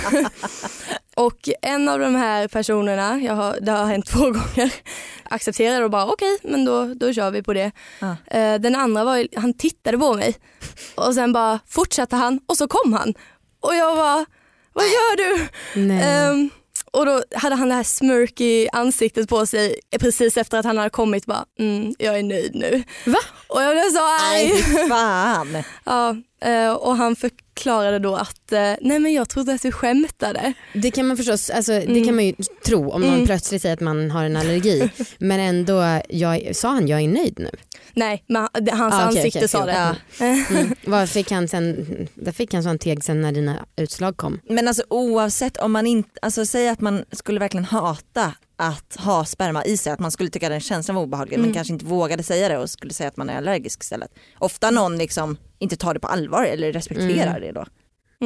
och 1.16 1.49
en 1.62 1.88
av 1.88 1.99
de 1.99 2.14
här 2.14 2.49
personerna, 2.49 3.21
jag 3.21 3.35
har, 3.35 3.59
det 3.61 3.73
har 3.73 3.87
hänt 3.87 4.07
två 4.07 4.21
gånger, 4.21 4.75
accepterade 5.25 5.85
och 5.85 5.90
bara 5.90 6.07
okej, 6.07 6.38
men 6.42 6.64
då, 6.64 6.95
då 6.95 7.12
kör 7.12 7.31
vi 7.31 7.42
på 7.42 7.52
det. 7.52 7.73
Ja. 7.99 8.16
Eh, 8.26 8.61
den 8.61 8.75
andra 8.75 9.04
var, 9.04 9.26
han 9.37 9.54
tittade 9.54 9.99
på 9.99 10.14
mig 10.14 10.37
och 10.95 11.14
sen 11.14 11.33
bara 11.33 11.59
fortsatte 11.69 12.16
han 12.16 12.40
och 12.47 12.57
så 12.57 12.69
kom 12.69 12.92
han. 12.92 13.14
Och 13.62 13.75
jag 13.75 13.97
bara, 13.97 14.26
vad 14.73 14.85
gör 14.85 15.16
du? 15.16 15.49
Nej. 15.81 16.02
Ehm, 16.04 16.50
och 16.90 17.07
då 17.07 17.23
hade 17.35 17.54
han 17.57 17.69
det 17.69 17.75
här 17.75 17.83
smirky 17.83 18.69
ansiktet 18.73 19.28
på 19.28 19.47
sig 19.47 19.81
precis 20.00 20.37
efter 20.37 20.59
att 20.59 20.64
han 20.64 20.78
hade 20.78 20.90
kommit 20.90 21.26
bara, 21.26 21.45
mm, 21.59 21.95
jag 21.99 22.19
är 22.19 22.23
nöjd 22.23 22.54
nu. 22.54 22.83
Va? 23.07 23.19
Och 23.47 23.62
jag 23.62 23.75
blev 23.75 23.90
så 23.90 24.00
Nej 24.31 24.52
arg. 24.52 24.62
fy 24.62 24.88
fan. 24.88 25.62
Ja, 25.85 26.16
och 26.81 26.97
han 26.97 27.17
förklarade 27.17 27.99
då 27.99 28.17
att, 28.17 28.53
eh, 28.53 28.59
nej 28.81 28.99
men 28.99 29.13
jag 29.13 29.29
trodde 29.29 29.53
att 29.55 29.63
du 29.63 29.73
skämtade. 29.73 30.53
Det 30.75 30.91
kan 30.91 31.07
man 31.07 31.17
förstås, 31.17 31.51
alltså, 31.51 31.73
det 31.73 31.83
Mm. 31.87 32.05
kan 32.05 32.15
man 32.15 32.25
ju 32.27 32.35
tro 32.67 32.91
om 32.91 33.01
någon 33.01 33.15
Mm. 33.15 33.27
plötsligt 33.27 33.63
säger 33.63 33.73
att 33.75 33.81
man 33.81 34.11
har 34.11 34.25
en 34.25 34.37
allergi. 34.37 34.91
Men 35.19 35.41
ändå, 35.41 36.01
jag, 36.09 36.57
sa 36.57 36.69
han 36.69 36.89
jag 36.89 37.01
är 37.01 37.09
nöjd 37.09 37.39
nu? 37.39 37.51
Nej, 37.95 38.25
men 38.27 38.43
han- 38.43 38.65
det- 38.65 38.73
hans 38.73 38.95
Ah, 38.95 38.97
okej, 38.97 39.07
ansikte 39.19 39.39
okej, 39.39 39.49
sa 39.49 39.67
det. 39.67 39.97
Ja. 40.19 40.25
Mm. 40.27 40.75
Vad 40.87 41.09
fick 41.09 41.31
han 41.31 41.49
sen, 41.49 41.87
där 42.15 42.33
fick 42.33 42.55
han 42.55 42.63
sån 42.63 42.79
teg 42.79 43.05
sen 43.05 43.21
när 43.21 43.33
dina 43.33 43.67
utslag 43.77 44.17
kom? 44.17 44.41
Men 44.49 44.69
alltså 44.69 44.83
oavsett 44.91 45.57
om 45.57 45.73
man 45.73 45.87
inte, 45.87 46.11
alltså 46.23 46.47
säg 46.47 46.69
att 46.69 46.81
man 46.81 47.05
skulle 47.13 47.41
verkligen 47.41 47.65
hata 47.65 48.33
att 48.62 48.97
ha 48.97 49.25
sperma 49.25 49.64
i 49.64 49.76
sig, 49.76 49.92
att 49.92 50.00
man 50.00 50.11
skulle 50.11 50.31
tycka 50.31 50.49
den 50.49 50.61
känslan 50.61 50.95
var 50.95 51.02
obehaglig 51.02 51.37
men 51.38 51.45
Mm. 51.45 51.54
kanske 51.54 51.73
inte 51.73 51.85
vågade 51.85 52.23
säga 52.23 52.49
det 52.49 52.59
och 52.59 52.71
skulle 52.71 52.92
säga 52.92 53.09
att 53.09 53.16
man 53.16 53.31
är 53.31 53.37
allergisk 53.37 53.83
istället. 53.83 54.11
Ofta 54.38 54.71
någon 54.71 54.99
liksom 54.99 55.37
inte 55.59 55.76
tar 55.76 55.95
det 55.95 56.00
på 56.00 56.09
allvar 56.09 56.45
eller 56.45 56.73
respekterar 56.73 57.37
Mm. 57.37 57.40
det 57.40 57.52
då. 57.52 57.66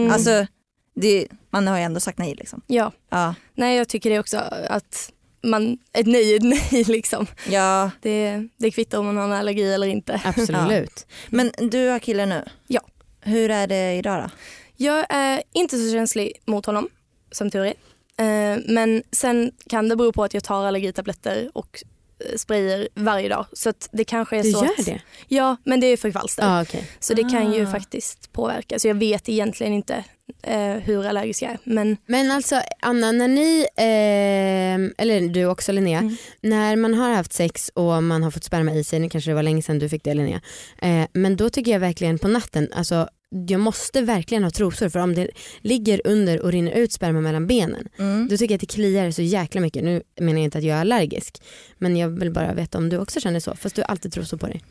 Mm. 0.01 0.13
Alltså 0.13 0.47
det, 0.95 1.27
man 1.51 1.67
har 1.67 1.77
ju 1.79 1.83
ändå 1.83 2.01
sagt 2.01 2.19
nej 2.19 2.35
liksom. 2.35 2.63
ja. 2.67 2.93
Ja. 3.11 3.35
Nej 3.55 3.77
jag 3.77 3.89
tycker 3.89 4.11
det 4.11 4.19
också 4.19 4.39
att 4.69 5.13
man, 5.43 5.79
ett 5.93 6.07
nej 6.07 6.33
är 6.33 6.37
ett 6.37 6.43
nej 6.43 6.85
liksom. 6.89 7.27
ja, 7.49 7.91
Det, 8.03 8.49
det 8.57 8.71
kvittar 8.71 8.99
om 8.99 9.07
man 9.07 9.17
har 9.17 9.25
en 9.25 9.33
allergi 9.33 9.73
eller 9.73 9.87
inte. 9.87 10.21
Absolut. 10.25 11.07
men 11.31 11.51
du 11.71 11.89
har 11.89 11.99
kille 11.99 12.27
nu. 12.27 12.45
Ja. 12.67 12.81
Hur 13.21 13.51
är 13.51 13.67
det 13.67 13.95
idag 13.95 14.23
då? 14.23 14.31
Jag 14.77 15.07
är 15.09 15.43
inte 15.53 15.77
så 15.79 15.93
känslig 15.93 16.33
mot 16.47 16.67
honom 16.67 16.89
som 17.33 17.51
tur 17.51 17.65
är. 17.65 17.75
Eh, 18.21 18.59
Men 18.67 19.03
sen 19.13 19.53
kan 19.69 19.89
det 19.89 19.97
bero 19.97 20.13
på 20.13 20.25
att 20.25 20.35
jag 20.35 20.45
tar 20.45 20.65
allergitabletter 20.65 21.51
och 21.55 21.83
eh, 22.25 22.37
sprayer 22.37 22.89
varje 22.95 23.29
dag. 23.29 23.47
Så 23.53 23.69
att 23.69 23.89
det 23.93 24.05
kanske 24.05 24.37
är 24.37 24.43
Du 24.43 24.53
så 24.53 24.65
gör 24.65 24.73
att, 24.79 24.87
det? 24.87 25.01
Ja, 25.29 25.57
men 25.65 25.81
det 25.81 25.87
är 25.87 25.97
för 25.97 26.11
kvalster. 26.11 26.43
Ja 26.43 26.63
okej. 26.63 26.91
Så 27.01 27.15
det 27.15 27.23
kan 27.23 27.53
ju 27.53 27.67
Ah. 27.67 27.71
faktiskt 27.71 28.33
påverka. 28.33 28.79
Så 28.79 28.89
jag 28.89 28.95
vet 28.95 29.29
egentligen 29.29 29.73
inte 29.73 30.05
eh, 30.43 30.71
hur 30.73 31.07
allergisk 31.07 31.43
jag 31.43 31.51
är. 31.51 31.59
Men 31.65 31.97
Men 32.07 32.31
alltså 32.31 32.61
Anna, 32.83 33.13
när 33.13 33.29
ni, 33.29 33.67
eh, 33.77 35.05
eller 35.05 35.29
du 35.29 35.45
också 35.47 35.73
Linnea, 35.73 35.99
Mm. 35.99 36.17
när 36.41 36.77
man 36.77 36.95
har 36.95 37.11
haft 37.15 37.33
sex 37.33 37.71
och 37.75 38.03
man 38.03 38.23
har 38.23 38.31
fått 38.31 38.45
sperma 38.45 38.73
i 38.73 38.85
sig, 38.85 38.99
nu 38.99 39.09
kanske 39.09 39.31
det 39.31 39.35
var 39.35 39.43
länge 39.43 39.63
sedan 39.63 39.79
du 39.79 39.89
fick 39.89 40.05
det 40.05 40.15
Linnea, 40.15 40.41
eh, 40.83 41.05
men 41.13 41.37
då 41.37 41.51
tycker 41.51 41.73
jag 41.73 41.81
verkligen 41.81 42.19
på 42.19 42.29
natten, 42.29 42.69
alltså 42.75 43.09
jag 43.49 43.61
måste 43.61 44.03
verkligen 44.03 44.43
ha 44.45 44.51
trosor 44.51 44.89
för 44.89 44.99
om 45.01 45.15
det 45.15 45.29
ligger 45.61 46.01
under 46.05 46.41
och 46.43 46.53
rinner 46.53 46.73
ut 46.73 46.93
sperma 46.93 47.21
mellan 47.21 47.47
benen 47.47 47.89
Mm. 47.99 48.29
då 48.29 48.37
tycker 48.37 48.53
jag 48.53 48.57
att 48.57 48.61
det 48.61 48.75
kliar 48.75 49.11
så 49.11 49.23
jäkla 49.23 49.61
mycket. 49.61 49.85
Nu 49.85 50.03
menar 50.21 50.33
jag 50.39 50.45
inte 50.45 50.59
att 50.59 50.65
jag 50.65 50.77
är 50.77 50.81
allergisk 50.81 51.43
men 51.79 51.97
jag 51.97 52.09
vill 52.09 52.31
bara 52.33 52.55
veta 52.55 52.79
om 52.79 52.89
du 52.89 52.99
också 52.99 53.21
känner 53.21 53.41
så 53.41 53.55
fast 53.57 53.77
du 53.77 53.83
har 53.83 53.87
alltid 53.89 54.13
trosor 54.13 54.37
på 54.39 54.47
dig. 54.47 54.65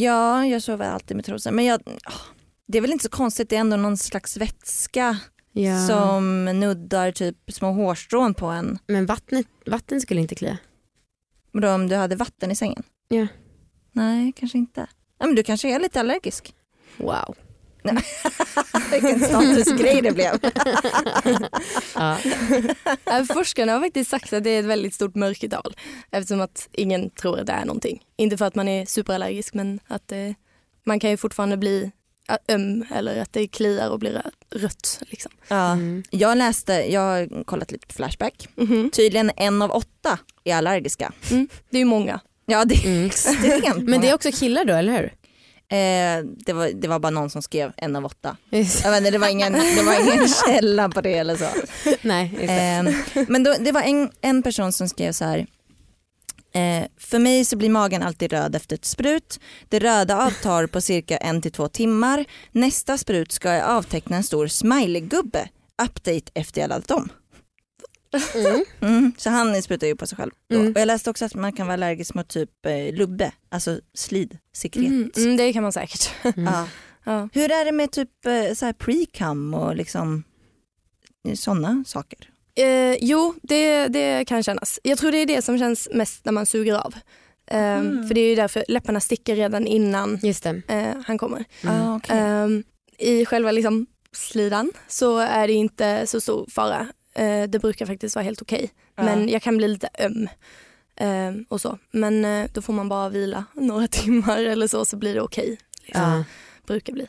Ja, 0.00 0.46
jag 0.46 0.62
sover 0.62 0.84
alltid 0.90 1.16
med 1.16 1.24
trosor. 1.26 1.50
Men 1.50 1.64
jag, 1.64 1.80
det 2.68 2.78
är 2.78 2.82
väl 2.82 2.92
inte 2.92 3.02
så 3.04 3.10
konstigt, 3.10 3.48
det 3.50 3.56
är 3.56 3.60
ändå 3.60 3.76
någon 3.76 3.96
slags 3.96 4.36
vätska 4.36 5.18
Ja. 5.54 5.86
som 5.86 6.44
nuddar 6.44 7.12
typ 7.12 7.36
små 7.48 7.72
hårstrån 7.72 8.34
på 8.34 8.46
en. 8.46 8.78
Men 8.86 9.06
vattnet, 9.06 9.46
vatten 9.66 10.00
skulle 10.00 10.20
inte 10.20 10.34
klia. 10.34 10.58
Men 11.52 11.62
då 11.62 11.68
om 11.70 11.88
du 11.88 11.96
hade 11.96 12.16
vatten 12.16 12.50
i 12.50 12.56
sängen? 12.56 12.82
Ja. 13.08 13.26
Nej, 13.92 14.32
kanske 14.36 14.58
inte. 14.58 14.86
Ja, 15.18 15.26
men 15.26 15.34
du 15.34 15.42
kanske 15.42 15.74
är 15.74 15.80
lite 15.80 16.00
allergisk. 16.00 16.54
Wow. 16.96 17.34
Vilken 18.90 19.20
statusgrej 19.20 20.02
det 20.02 20.12
blev. 20.12 20.32
Ja. 21.94 22.16
forskarna 23.34 23.72
har 23.72 23.80
faktiskt 23.80 24.10
sagt 24.10 24.32
att 24.32 24.44
det 24.44 24.50
är 24.50 24.60
ett 24.60 24.64
väldigt 24.66 24.94
stort 24.94 25.14
mörkertal. 25.14 25.76
Eftersom 26.10 26.40
att 26.40 26.68
ingen 26.72 27.10
tror 27.10 27.40
att 27.40 27.46
det 27.46 27.52
är 27.52 27.64
någonting. 27.64 28.02
Inte 28.16 28.36
för 28.36 28.44
att 28.44 28.54
man 28.54 28.68
är 28.68 28.86
superallergisk 28.86 29.54
men 29.54 29.80
att 29.88 30.12
eh, 30.12 30.18
man 30.84 31.00
kan 31.00 31.10
ju 31.10 31.16
fortfarande 31.16 31.56
bli 31.56 31.90
öm 32.48 32.84
eller 32.94 33.22
att 33.22 33.32
det 33.32 33.48
kliar 33.48 33.88
och 33.88 33.98
blir 33.98 34.12
rö- 34.12 34.58
rött. 34.60 35.02
Liksom. 35.06 35.32
Ja. 35.48 35.72
Mm. 35.72 36.02
Jag 36.10 36.38
läste, 36.38 36.72
jag 36.92 37.00
har 37.00 37.44
kollat 37.44 37.72
lite 37.72 37.86
på 37.86 37.92
Flashback. 37.94 38.48
Mhm. 38.56 38.90
Tydligen 38.90 39.30
en 39.36 39.62
av 39.62 39.70
åtta 39.70 40.18
är 40.44 40.56
allergiska. 40.56 41.12
Mm. 41.30 41.48
Det 41.70 41.76
är 41.76 41.78
ju 41.78 41.84
många. 41.84 42.20
Ja 42.46 42.64
det 42.64 42.74
är 42.74 42.86
Mm. 42.86 43.06
extremt 43.06 43.76
Men 43.76 43.86
det 43.86 43.92
är 43.92 43.98
många. 43.98 44.14
också 44.14 44.30
killar 44.32 44.64
då 44.64 44.74
eller 44.74 44.92
hur? 44.92 45.12
Eh, 45.72 46.24
det, 46.46 46.52
var, 46.52 46.68
det 46.74 46.88
var 46.88 46.98
bara 46.98 47.10
någon 47.10 47.30
som 47.30 47.42
skrev 47.42 47.72
en 47.76 47.96
av 47.96 48.04
åtta. 48.04 48.36
Just. 48.50 48.84
Jag 48.84 48.98
inte, 48.98 49.10
det, 49.10 49.18
var 49.18 49.28
ingen, 49.28 49.52
det 49.52 49.82
var 49.82 50.00
ingen 50.00 50.28
källa 50.46 50.88
på 50.88 51.00
det 51.00 51.14
eller 51.14 51.36
så. 51.36 51.46
Nej. 52.02 52.38
Ehm, 52.40 52.94
men 53.28 53.42
då, 53.42 53.54
det 53.60 53.72
var 53.72 53.82
en, 53.82 54.10
en 54.20 54.42
person 54.42 54.72
som 54.72 54.88
skrev 54.88 55.12
så 55.12 55.24
här. 55.24 55.46
Eh, 56.54 56.86
för 56.98 57.18
mig 57.18 57.44
så 57.44 57.56
blir 57.56 57.70
magen 57.70 58.02
alltid 58.02 58.32
röd 58.32 58.54
efter 58.54 58.76
ett 58.76 58.84
sprut. 58.84 59.40
Det 59.68 59.78
röda 59.78 60.26
avtar 60.26 60.66
på 60.66 60.80
cirka 60.80 61.16
en 61.16 61.42
till 61.42 61.52
två 61.52 61.68
timmar. 61.68 62.24
Nästa 62.52 62.98
sprut 62.98 63.32
ska 63.32 63.52
jag 63.52 63.68
avteckna 63.68 64.16
en 64.16 64.22
stor 64.22 64.46
smileygubbe. 64.46 65.48
Update 65.82 66.30
efter 66.34 66.60
jag 66.60 66.68
laddat 66.68 66.90
om. 66.90 67.08
Mm. 68.34 68.64
Mm, 68.80 69.12
så 69.18 69.30
han 69.30 69.62
sprutar 69.62 69.86
ju 69.86 69.96
på 69.96 70.06
sig 70.06 70.16
själv. 70.18 70.30
då. 70.48 70.56
Mm. 70.56 70.72
Och 70.72 70.80
jag 70.80 70.86
läste 70.86 71.10
också 71.10 71.24
att 71.24 71.34
man 71.34 71.52
kan 71.52 71.66
vara 71.66 71.74
allergisk 71.74 72.14
mot 72.14 72.28
typ 72.28 72.66
eh, 72.66 72.94
lubbe, 72.94 73.32
alltså 73.48 73.80
slid, 73.94 74.38
sekret. 74.56 74.86
Mm. 74.86 75.10
Mm, 75.16 75.36
det 75.36 75.52
kan 75.52 75.62
man 75.62 75.72
säkert. 75.72 76.10
Mm. 76.24 76.44
Ja. 76.44 76.66
ja. 77.04 77.28
Hur 77.32 77.52
är 77.52 77.64
det 77.64 77.72
med 77.72 77.90
typ 77.92 78.26
eh, 78.26 78.54
så 78.54 78.64
här 78.66 78.72
pre-cum 78.72 79.56
och 79.56 79.76
liksom 79.76 80.24
sådana 81.34 81.84
saker? 81.86 82.18
Eh, 82.54 82.94
jo, 83.00 83.34
det, 83.42 83.88
det 83.88 84.24
kan 84.24 84.42
kännas. 84.42 84.80
Jag 84.82 84.98
tror 84.98 85.12
det 85.12 85.18
är 85.18 85.26
det 85.26 85.42
som 85.42 85.58
känns 85.58 85.88
mest 85.92 86.24
när 86.24 86.32
man 86.32 86.46
suger 86.46 86.74
av. 86.74 86.94
Eh, 87.46 87.62
Mm. 87.78 88.08
För 88.08 88.14
det 88.14 88.20
är 88.20 88.28
ju 88.28 88.34
därför 88.34 88.64
läpparna 88.68 89.00
sticker 89.00 89.36
redan 89.36 89.66
innan 89.66 90.18
Just 90.22 90.42
det. 90.42 90.62
eh, 90.68 91.02
han 91.06 91.18
kommer. 91.18 91.44
Mm. 91.62 91.74
Ah, 91.82 91.96
okej. 91.96 92.18
Ehm, 92.18 92.62
I 92.98 93.24
själva 93.26 93.50
liksom 93.52 93.86
slidan 94.12 94.72
så 94.88 95.18
är 95.18 95.46
det 95.46 95.52
inte 95.52 96.06
så 96.06 96.20
stor 96.20 96.46
fara. 96.50 96.86
Eh, 97.14 97.42
det 97.48 97.58
brukar 97.58 97.86
faktiskt 97.86 98.14
vara 98.16 98.24
helt 98.24 98.42
okej. 98.42 98.70
Ja. 98.96 99.02
Men 99.02 99.28
jag 99.28 99.42
kan 99.42 99.56
bli 99.56 99.68
lite 99.68 99.88
öm. 99.98 100.28
ehm, 100.96 101.44
och 101.48 101.60
så. 101.60 101.78
Men 101.90 102.24
eh, 102.24 102.50
då 102.54 102.62
får 102.62 102.72
man 102.72 102.88
bara 102.88 103.08
vila 103.08 103.44
några 103.54 103.88
timmar 103.88 104.38
eller 104.44 104.66
så 104.66 104.84
så 104.84 104.96
blir 104.96 105.14
det 105.14 105.20
okej. 105.20 105.58
liksom. 105.84 106.02
Ja. 106.02 106.24
Brukar 106.66 106.92
bli. 106.92 107.06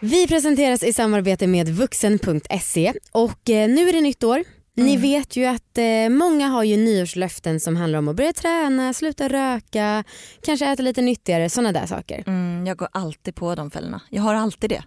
Vi 0.00 0.26
presenteras 0.26 0.82
i 0.82 0.92
samarbete 0.92 1.46
med 1.46 1.68
vuxen.se 1.68 2.92
och 3.12 3.50
eh, 3.50 3.68
nu 3.68 3.88
är 3.88 3.92
det 3.92 4.00
nytt 4.00 4.24
år. 4.24 4.44
Ni 4.76 4.90
Mm. 4.90 5.02
vet 5.02 5.36
ju 5.36 5.44
att 5.44 5.78
eh, 5.78 6.08
många 6.08 6.46
har 6.48 6.62
ju 6.64 6.76
nyårslöften 6.76 7.60
som 7.60 7.76
handlar 7.76 7.98
om 7.98 8.08
att 8.08 8.16
börja 8.16 8.32
träna, 8.32 8.92
sluta 8.94 9.28
röka, 9.28 10.04
kanske 10.42 10.66
äta 10.66 10.82
lite 10.82 11.02
nyttigare, 11.02 11.50
sådana 11.50 11.72
där 11.72 11.86
saker. 11.86 12.24
Mm, 12.26 12.66
jag 12.66 12.76
går 12.76 12.88
alltid 12.92 13.34
på 13.34 13.54
de 13.54 13.70
fällorna. 13.70 14.00
Jag 14.10 14.22
har 14.22 14.34
alltid 14.34 14.70
det. 14.70 14.82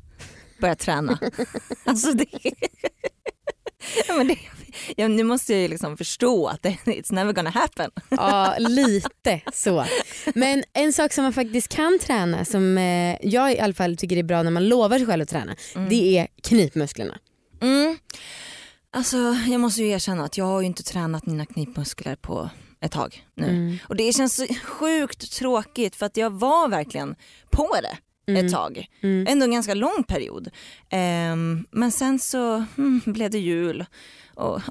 Börja 0.62 0.76
träna. 0.76 1.20
alltså 1.86 2.12
det... 2.12 2.26
ja, 4.08 4.14
men 4.18 4.28
det... 4.28 4.38
Ja, 4.96 5.08
nu 5.08 5.24
måste 5.24 5.54
jag 5.54 5.62
ju 5.62 5.68
liksom 5.68 5.98
förstå 5.98 6.48
att 6.48 6.64
det, 6.64 6.70
it's 6.86 7.14
never 7.14 7.34
gonna 7.34 7.50
happen. 7.50 7.92
Ja, 8.10 8.56
lite 8.60 9.42
så. 9.54 9.86
Men 10.36 10.64
en 10.74 10.94
sak 10.94 11.14
som 11.14 11.24
man 11.24 11.34
faktiskt 11.34 11.68
kan 11.76 12.00
träna, 12.00 12.46
som 12.46 12.78
eh, 12.78 13.18
jag 13.22 13.54
i 13.54 13.60
alla 13.60 13.74
fall 13.74 13.98
tycker 13.98 14.18
är 14.18 14.24
bra 14.24 14.44
när 14.44 14.52
man 14.52 14.68
lovar 14.70 14.98
sig 14.98 15.08
själv 15.08 15.24
att 15.24 15.30
träna, 15.30 15.56
Mm. 15.76 15.90
det 15.90 16.18
är 16.18 16.28
knipmusklerna. 16.44 17.18
Alltså 18.96 19.18
jag 19.48 19.62
måste 19.62 19.82
ju 19.82 19.90
erkänna 19.90 20.24
att 20.24 20.38
jag 20.38 20.46
har 20.46 20.62
ju 20.62 20.68
inte 20.68 20.84
tränat 20.84 21.26
mina 21.26 21.46
knipmuskler 21.46 22.16
på 22.16 22.50
ett 22.82 22.92
tag 22.92 23.26
nu. 23.34 23.48
Mm. 23.50 23.78
Och 23.88 23.96
det 23.96 24.16
känns 24.16 24.42
sjukt 24.64 25.32
tråkigt 25.32 25.96
för 25.96 26.06
att 26.06 26.18
jag 26.18 26.30
var 26.30 26.68
verkligen 26.68 27.16
på 27.52 27.76
det 27.82 27.98
Mm. 28.28 28.46
ett 28.46 28.52
tag. 28.52 28.88
Mm. 29.02 29.28
Ändå 29.30 29.44
en 29.44 29.52
ganska 29.52 29.74
lång 29.74 30.04
period. 30.08 30.50
Ehm, 30.90 31.66
men 31.72 31.92
sen 31.92 32.20
så 32.20 32.66
mm, 32.78 33.02
blev 33.06 33.32
det 33.32 33.40
jul 33.40 33.86
och 34.36 34.62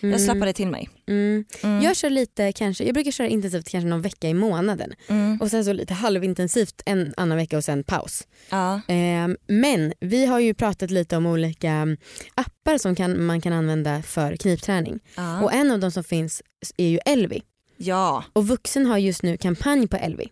ja, 0.00 0.08
jag 0.08 0.12
Mm. 0.12 0.18
slappade 0.26 0.52
till 0.52 0.66
mig. 0.68 0.88
Mm. 1.08 1.44
Mm. 1.62 1.82
Jag 1.82 1.96
kör 1.96 2.10
lite 2.10 2.52
kanske, 2.52 2.84
jag 2.84 2.94
brukar 2.94 3.10
köra 3.10 3.28
intensivt 3.28 3.68
kanske 3.68 3.88
någon 3.88 4.02
vecka 4.02 4.28
i 4.28 4.34
månaden 4.34 4.92
Mm. 5.08 5.40
och 5.40 5.50
sen 5.50 5.64
så 5.64 5.72
lite 5.72 5.94
halvintensivt 5.94 6.82
en 6.86 7.14
annan 7.16 7.36
vecka 7.38 7.56
och 7.56 7.64
sen 7.64 7.84
paus. 7.84 8.26
Ja. 8.50 8.80
Ehm, 8.88 9.36
men 9.46 9.92
vi 10.00 10.26
har 10.26 10.40
ju 10.40 10.54
pratat 10.54 10.90
lite 10.90 11.16
om 11.16 11.26
olika 11.26 11.70
mm, 11.70 11.96
appar 12.34 12.78
som 12.78 12.94
kan, 12.94 13.24
man 13.26 13.40
kan 13.40 13.52
använda 13.52 14.02
för 14.02 14.36
knipträning 14.36 15.00
Ja. 15.16 15.42
och 15.42 15.52
en 15.52 15.70
av 15.70 15.78
de 15.80 15.90
som 15.90 16.04
finns 16.04 16.42
är 16.76 16.88
ju 16.88 16.98
Elvi 17.06 17.42
ja. 17.76 18.24
och 18.32 18.46
Vuxen 18.48 18.86
har 18.86 18.98
just 18.98 19.22
nu 19.22 19.36
kampanj 19.36 19.88
på 19.88 19.96
Elvi. 19.96 20.28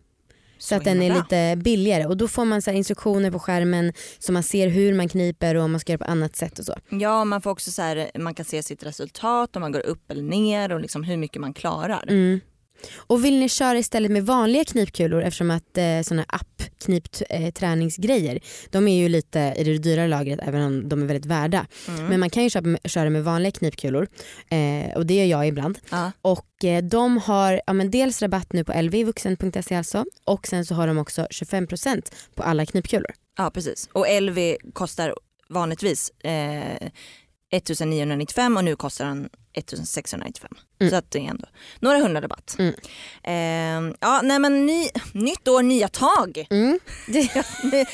Så, 0.65 0.75
att 0.75 0.85
den 0.85 1.03
är 1.03 1.11
bra. 1.11 1.19
lite 1.19 1.63
billigare 1.63 2.07
och 2.07 2.17
då 2.17 2.29
får 2.29 2.45
man 2.45 2.63
så 2.63 2.71
instruktioner 2.71 3.31
på 3.31 3.39
skärmen 3.39 3.93
så 4.19 4.33
man 4.33 4.43
ser 4.43 4.69
hur 4.69 4.95
man 4.95 5.09
kniper 5.09 5.55
och 5.55 5.65
om 5.65 5.71
man 5.71 5.81
ska 5.81 5.93
göra 5.93 6.05
på 6.05 6.11
annat 6.11 6.37
sätt 6.37 6.59
och 6.59 6.65
så. 6.65 6.75
Ja 6.89 7.25
man 7.25 7.43
får 7.43 7.51
också 7.51 7.71
så 7.71 7.83
här, 7.83 8.11
man 8.19 8.35
kan 8.35 8.45
se 8.45 8.63
sitt 8.63 8.83
resultat 8.83 9.57
om 9.57 9.61
man 9.61 9.73
går 9.73 9.87
upp 9.87 10.11
eller 10.11 10.23
ner 10.23 10.73
och 10.73 10.81
liksom 10.81 11.05
hur 11.05 11.17
mycket 11.17 11.41
man 11.41 11.55
klarar. 11.55 12.05
Mm. 12.09 12.41
Och 12.97 13.25
vill 13.25 13.39
ni 13.39 13.49
köra 13.49 13.79
istället 13.79 14.11
med 14.11 14.27
vanliga 14.27 14.65
knipkulor 14.65 15.23
eftersom 15.23 15.51
att 15.51 15.79
eh, 15.79 16.03
sådana 16.03 16.25
app 16.29 16.63
knipträningsgrejer 16.85 18.35
eh, 18.35 18.41
de 18.71 18.89
är 18.89 18.97
ju 18.97 19.09
lite 19.09 19.55
i 19.57 19.65
det 19.65 19.79
dyrare 19.79 20.09
lagret 20.09 20.41
även 20.43 20.63
om 20.63 20.89
de 20.89 21.03
är 21.03 21.07
väldigt 21.07 21.27
värda. 21.27 21.67
Mm. 21.89 22.07
Men 22.07 22.21
man 22.21 22.31
kan 22.31 22.43
ju 22.43 22.51
köra 22.51 22.63
med, 22.63 22.81
köra 22.85 23.11
med 23.11 23.25
vanliga 23.25 23.51
knipkulor 23.53 24.09
eh, 24.49 24.97
och 24.97 25.07
det 25.07 25.15
gör 25.15 25.25
jag 25.25 25.49
ibland. 25.49 25.79
ja. 25.91 26.13
Och 26.23 26.65
eh, 26.65 26.83
de 26.83 27.19
har 27.19 27.61
ja, 27.67 27.73
men 27.73 27.91
dels 27.91 28.23
rabatt 28.23 28.53
nu 28.53 28.65
på 28.65 28.83
lvvuxen.se 28.83 29.75
alltså 29.75 30.05
och 30.25 30.47
sen 30.47 30.65
så 30.65 30.75
har 30.75 30.87
de 30.87 30.99
också 30.99 31.23
25% 31.31 32.13
på 32.35 32.43
alla 32.43 32.67
knipkulor. 32.67 33.11
ja 33.39 33.51
precis 33.51 33.89
och 33.93 34.07
LV 34.21 34.57
kostar 34.73 35.15
vanligtvis 35.49 36.11
eh, 36.11 36.89
1995 37.57 38.57
och 38.57 38.65
nu 38.65 38.77
kostar 38.77 39.05
den 39.05 39.29
1695. 39.53 40.51
Mm. 40.81 40.91
Så 40.91 40.97
att 40.97 41.11
det 41.11 41.19
är 41.19 41.31
ändå 41.31 41.47
några 41.79 41.99
hundra 41.99 42.21
rabatt. 42.21 42.57
Mm. 42.59 42.75
Eh, 43.23 43.97
ja 44.01 44.21
nej 44.23 44.39
men 44.39 44.67
ny, 44.67 44.89
nytt 45.13 45.49
år 45.49 45.63
nya 45.63 45.89
tag. 45.89 46.47
Mm. 46.51 46.79
nu, 47.07 47.29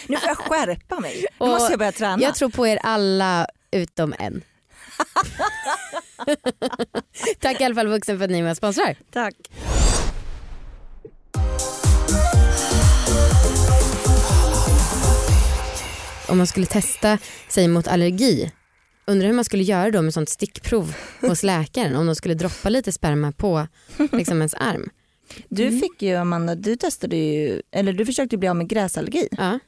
nu 0.06 0.16
får 0.16 0.28
jag 0.28 0.38
skärpa 0.38 1.00
mig. 1.00 1.20
Nu 1.20 1.26
Och 1.38 1.48
måste 1.48 1.72
jag 1.72 1.78
börja 1.78 1.92
träna. 1.92 2.22
Jag 2.22 2.34
tror 2.34 2.48
på 2.48 2.66
er 2.66 2.78
alla 2.82 3.46
utom 3.70 4.14
en. 4.18 4.42
Tack 7.40 7.60
i 7.60 7.64
alla 7.64 7.74
fall 7.74 7.88
Vuxen 7.88 8.18
för 8.18 8.24
att 8.24 8.30
ni 8.30 8.38
är 8.38 8.42
med 8.42 8.50
och 8.50 8.56
sponsrar. 8.56 8.96
Tack. 9.12 9.34
Om 16.28 16.38
man 16.38 16.46
skulle 16.46 16.66
testa 16.66 17.18
sig 17.48 17.68
mot 17.68 17.88
allergi, 17.88 18.50
undrar 19.10 19.26
hur 19.26 19.34
man 19.34 19.44
skulle 19.44 19.62
göra 19.62 19.90
då 19.90 20.02
med 20.02 20.14
sånt 20.14 20.28
stickprov 20.28 20.94
hos 21.20 21.42
läkaren 21.42 21.96
om 21.96 22.06
de 22.06 22.14
skulle 22.14 22.34
droppa 22.34 22.68
lite 22.68 22.92
sperma 22.92 23.32
på 23.32 23.66
liksom 24.12 24.36
ens 24.38 24.54
arm. 24.54 24.88
Du 25.48 25.66
Mm. 25.66 25.80
fick 25.80 26.02
ju 26.02 26.14
Amanda, 26.16 26.54
du 26.54 26.76
testade 26.76 27.16
ju, 27.16 27.62
eller 27.72 27.92
du 27.92 28.06
försökte 28.06 28.36
bli 28.36 28.48
av 28.48 28.56
med 28.56 28.68
gräsallergi. 28.68 29.28
Ja. 29.30 29.58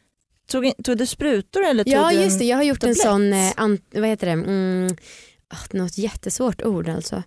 Tog, 0.47 0.73
tog 0.85 0.99
du 0.99 1.07
sprutor 1.07 1.65
eller 1.65 1.85
tog 1.85 1.93
Ja 1.93 2.11
du 2.11 2.17
en... 2.17 2.23
just 2.23 2.39
det, 2.39 2.45
jag 2.45 2.57
har 2.57 2.65
gjort 2.65 2.83
en 2.83 2.95
tablett? 2.95 3.03
sån, 3.03 3.33
eh, 3.33 3.53
an, 3.57 3.79
vad 3.95 4.09
heter 4.09 4.27
det, 4.27 4.33
mm, 4.33 4.97
ah, 5.49 5.57
något 5.71 5.99
jättesvårt 5.99 6.63
ord 6.63 6.89
alltså. 6.89 7.23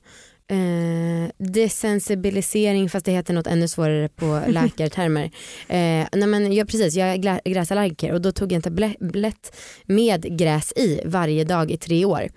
Eh, 0.47 1.29
desensibilisering 1.37 2.89
fast 2.89 3.05
det 3.05 3.11
heter 3.11 3.33
något 3.33 3.47
ännu 3.47 3.67
svårare 3.67 4.09
på 4.09 4.41
läkartermer. 4.47 5.23
Eh, 5.67 6.07
nej 6.11 6.27
men, 6.27 6.53
ja, 6.53 6.65
precis, 6.65 6.95
jag 6.95 7.07
är 7.07 7.49
gräsallergiker 7.49 8.11
och 8.11 8.21
då 8.21 8.31
tog 8.31 8.51
jag 8.51 8.55
en 8.55 8.61
tablett 8.61 9.55
med 9.85 10.37
gräs 10.37 10.73
i 10.75 11.01
varje 11.05 11.43
dag 11.43 11.71
i 11.71 11.77
tre 11.77 12.05
år. 12.05 12.29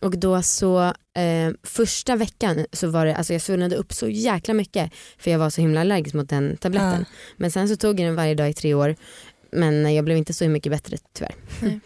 Och 0.00 0.18
då 0.18 0.42
så 0.42 0.84
eh, 1.14 1.52
första 1.62 2.16
veckan 2.16 2.66
så 2.72 2.88
var 2.88 3.06
det, 3.06 3.16
alltså 3.16 3.32
jag 3.32 3.42
svullnade 3.42 3.76
upp 3.76 3.92
så 3.92 4.08
jäkla 4.08 4.54
mycket 4.54 4.92
för 5.18 5.30
jag 5.30 5.38
var 5.38 5.50
så 5.50 5.60
himla 5.60 5.80
allergisk 5.80 6.14
mot 6.14 6.28
den 6.28 6.56
tabletten. 6.56 7.04
Men 7.36 7.50
sen 7.50 7.68
så 7.68 7.76
tog 7.76 8.00
jag 8.00 8.06
den 8.08 8.16
varje 8.16 8.34
dag 8.34 8.50
i 8.50 8.54
tre 8.54 8.74
år 8.74 8.96
men 9.50 9.94
jag 9.94 10.04
blev 10.04 10.16
inte 10.16 10.34
så 10.34 10.48
mycket 10.48 10.72
bättre 10.72 10.96
tyvärr. 11.12 11.34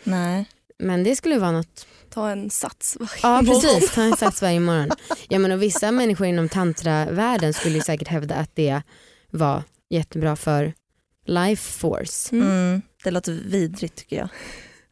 Nej. 0.05 0.45
Men 0.79 1.05
det 1.05 1.17
skulle 1.17 1.39
vara 1.39 1.53
något. 1.53 1.87
Ta 2.11 2.31
en 2.31 2.51
sats 2.51 2.97
varje 3.01 3.11
Ja 3.23 3.43
morgon. 3.43 3.61
precis, 3.61 3.95
ta 3.95 4.03
en 4.03 4.17
sats 4.17 4.43
varje 4.43 4.61
morgon. 4.61 4.91
Ja, 5.29 5.39
men 5.39 5.53
och 5.53 5.63
vissa 5.63 5.93
människor 5.93 6.27
inom 6.27 6.49
tantravärlden 6.49 7.55
skulle 7.55 7.75
ju 7.75 7.81
säkert 7.81 8.09
hävda 8.09 8.35
att 8.35 8.51
det 8.55 8.83
var 9.31 9.63
jättebra 9.91 10.37
för 10.37 10.73
life 11.27 11.79
force. 11.79 12.37
Mm. 12.37 12.49
Mm. 12.49 12.83
Det 13.05 13.11
låter 13.11 13.33
vidrigt 13.33 13.97
tycker 13.97 14.17
jag. 14.17 14.29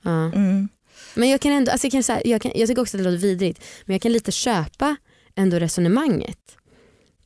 Ja. 0.02 0.25
Mm. 0.25 0.68
Men 1.14 1.28
jag 1.28 1.40
kan 1.40 1.52
ändå, 1.52 1.72
alltså 1.72 1.87
jag, 1.87 1.92
kan, 1.92 2.02
så 2.02 2.12
här, 2.12 2.22
jag, 2.25 2.42
kan, 2.42 2.52
jag 2.54 2.68
tycker 2.68 2.82
också 2.82 2.96
att 2.96 3.04
det 3.04 3.10
låter 3.10 3.22
vidrigt 3.26 3.64
men 3.84 3.94
jag 3.94 4.02
kan 4.02 4.12
lite 4.12 4.32
köpa 4.32 4.96
ändå 5.34 5.58
resonemanget. 5.58 6.38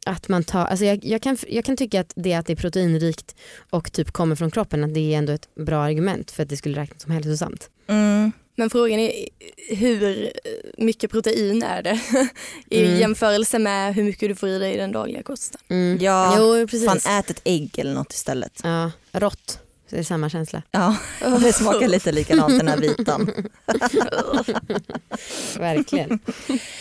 Att 0.07 0.29
man 0.29 0.45
tar, 0.45 0.65
alltså 0.65 0.85
jag, 0.85 1.05
jag, 1.05 1.23
kan, 1.23 1.37
jag 1.49 1.65
kan 1.65 1.77
tycka 1.77 2.01
att 2.01 2.13
det 2.17 2.35
att 2.35 2.47
det 2.47 2.53
är 2.53 2.57
proteinrikt 2.57 3.35
och 3.71 3.93
typ 3.93 4.11
kommer 4.13 4.37
från 4.37 4.51
kroppen 4.51 4.85
att 4.85 4.95
det 4.95 5.15
är 5.15 5.19
ändå 5.19 5.33
ett 5.33 5.55
bra 5.55 5.83
argument 5.83 6.31
för 6.31 6.43
att 6.43 6.49
det 6.49 6.57
skulle 6.57 6.81
räknas 6.81 7.03
som 7.03 7.13
hälsosamt. 7.13 7.71
Mm. 7.87 8.33
Men 8.57 8.71
frågan 8.71 8.99
är 8.99 9.29
hur 9.77 10.33
mycket 10.79 11.11
protein 11.11 11.63
är 11.63 11.83
det 11.83 12.01
i 12.71 12.85
Mm. 12.87 12.99
jämförelse 13.01 13.59
med 13.59 13.95
hur 13.95 14.05
mycket 14.05 14.29
du 14.29 14.35
får 14.35 14.49
i 14.49 14.59
dig 14.59 14.75
i 14.75 14.77
den 14.77 14.93
dagliga 14.93 15.23
kosten. 15.23 15.61
Mm. 15.69 15.99
Ja, 16.01 16.35
Jo 16.39 16.67
precis. 16.67 16.85
fan 16.87 17.19
ät 17.19 17.31
ett 17.31 17.41
ägg 17.45 17.79
eller 17.79 17.95
något 17.95 18.13
istället. 18.13 18.61
Ja, 18.65 18.91
rått. 19.13 19.59
Så 19.89 19.97
det 19.97 19.99
är 19.99 20.05
samma 20.05 20.31
känsla. 20.31 20.63
Ja, 20.71 20.97
det 21.41 21.53
smakar 21.53 21.89
lite 21.89 22.13
likadant 22.13 22.59
den 22.59 22.69
här 22.69 22.77
vitan. 22.79 23.31
Verkligen. 25.59 26.19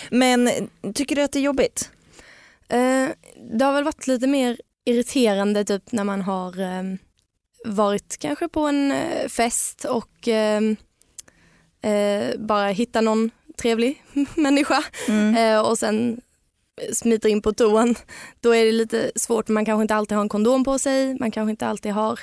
Men 0.10 0.50
tycker 0.94 1.16
du 1.16 1.22
att 1.22 1.32
det 1.32 1.40
är 1.40 1.44
jobbigt? 1.44 1.90
Eh, 2.70 3.08
det 3.51 3.66
har 3.66 3.74
väl 3.74 3.84
varit 3.84 4.08
lite 4.08 4.28
mer 4.28 4.58
irriterande 4.86 5.66
typ 5.66 5.92
när 5.92 6.04
man 6.04 6.22
har 6.22 6.60
eh, 6.62 6.84
varit 7.66 8.18
kanske 8.20 8.48
på 8.48 8.62
en 8.62 8.92
eh, 8.92 9.28
fest 9.28 9.86
och 9.86 10.28
eh, 10.28 10.62
eh, 11.84 12.40
bara 12.40 12.68
hittar 12.68 13.02
någon 13.02 13.32
trevlig 13.62 14.04
människa 14.36 14.84
Mm. 15.08 15.36
eh, 15.56 15.60
och 15.70 15.78
sen 15.80 16.22
smiter 16.94 17.30
in 17.30 17.42
på 17.42 17.54
toan. 17.54 17.96
Då 18.40 18.56
är 18.56 18.66
det 18.66 18.72
lite 18.72 19.12
svårt, 19.16 19.48
man 19.48 19.66
kanske 19.66 19.82
inte 19.82 19.96
alltid 19.96 20.16
har 20.16 20.22
en 20.24 20.30
kondom 20.30 20.64
på 20.64 20.80
sig, 20.80 21.18
man 21.20 21.32
kanske 21.32 21.52
inte 21.52 21.68
alltid 21.68 21.92
har 21.92 22.20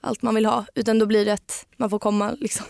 allt 0.00 0.22
man 0.22 0.34
vill 0.34 0.46
ha 0.46 0.64
utan 0.74 0.98
då 0.98 1.06
blir 1.06 1.24
det 1.24 1.32
att 1.32 1.66
man 1.76 1.90
får 1.90 1.98
komma 1.98 2.32
liksom 2.40 2.66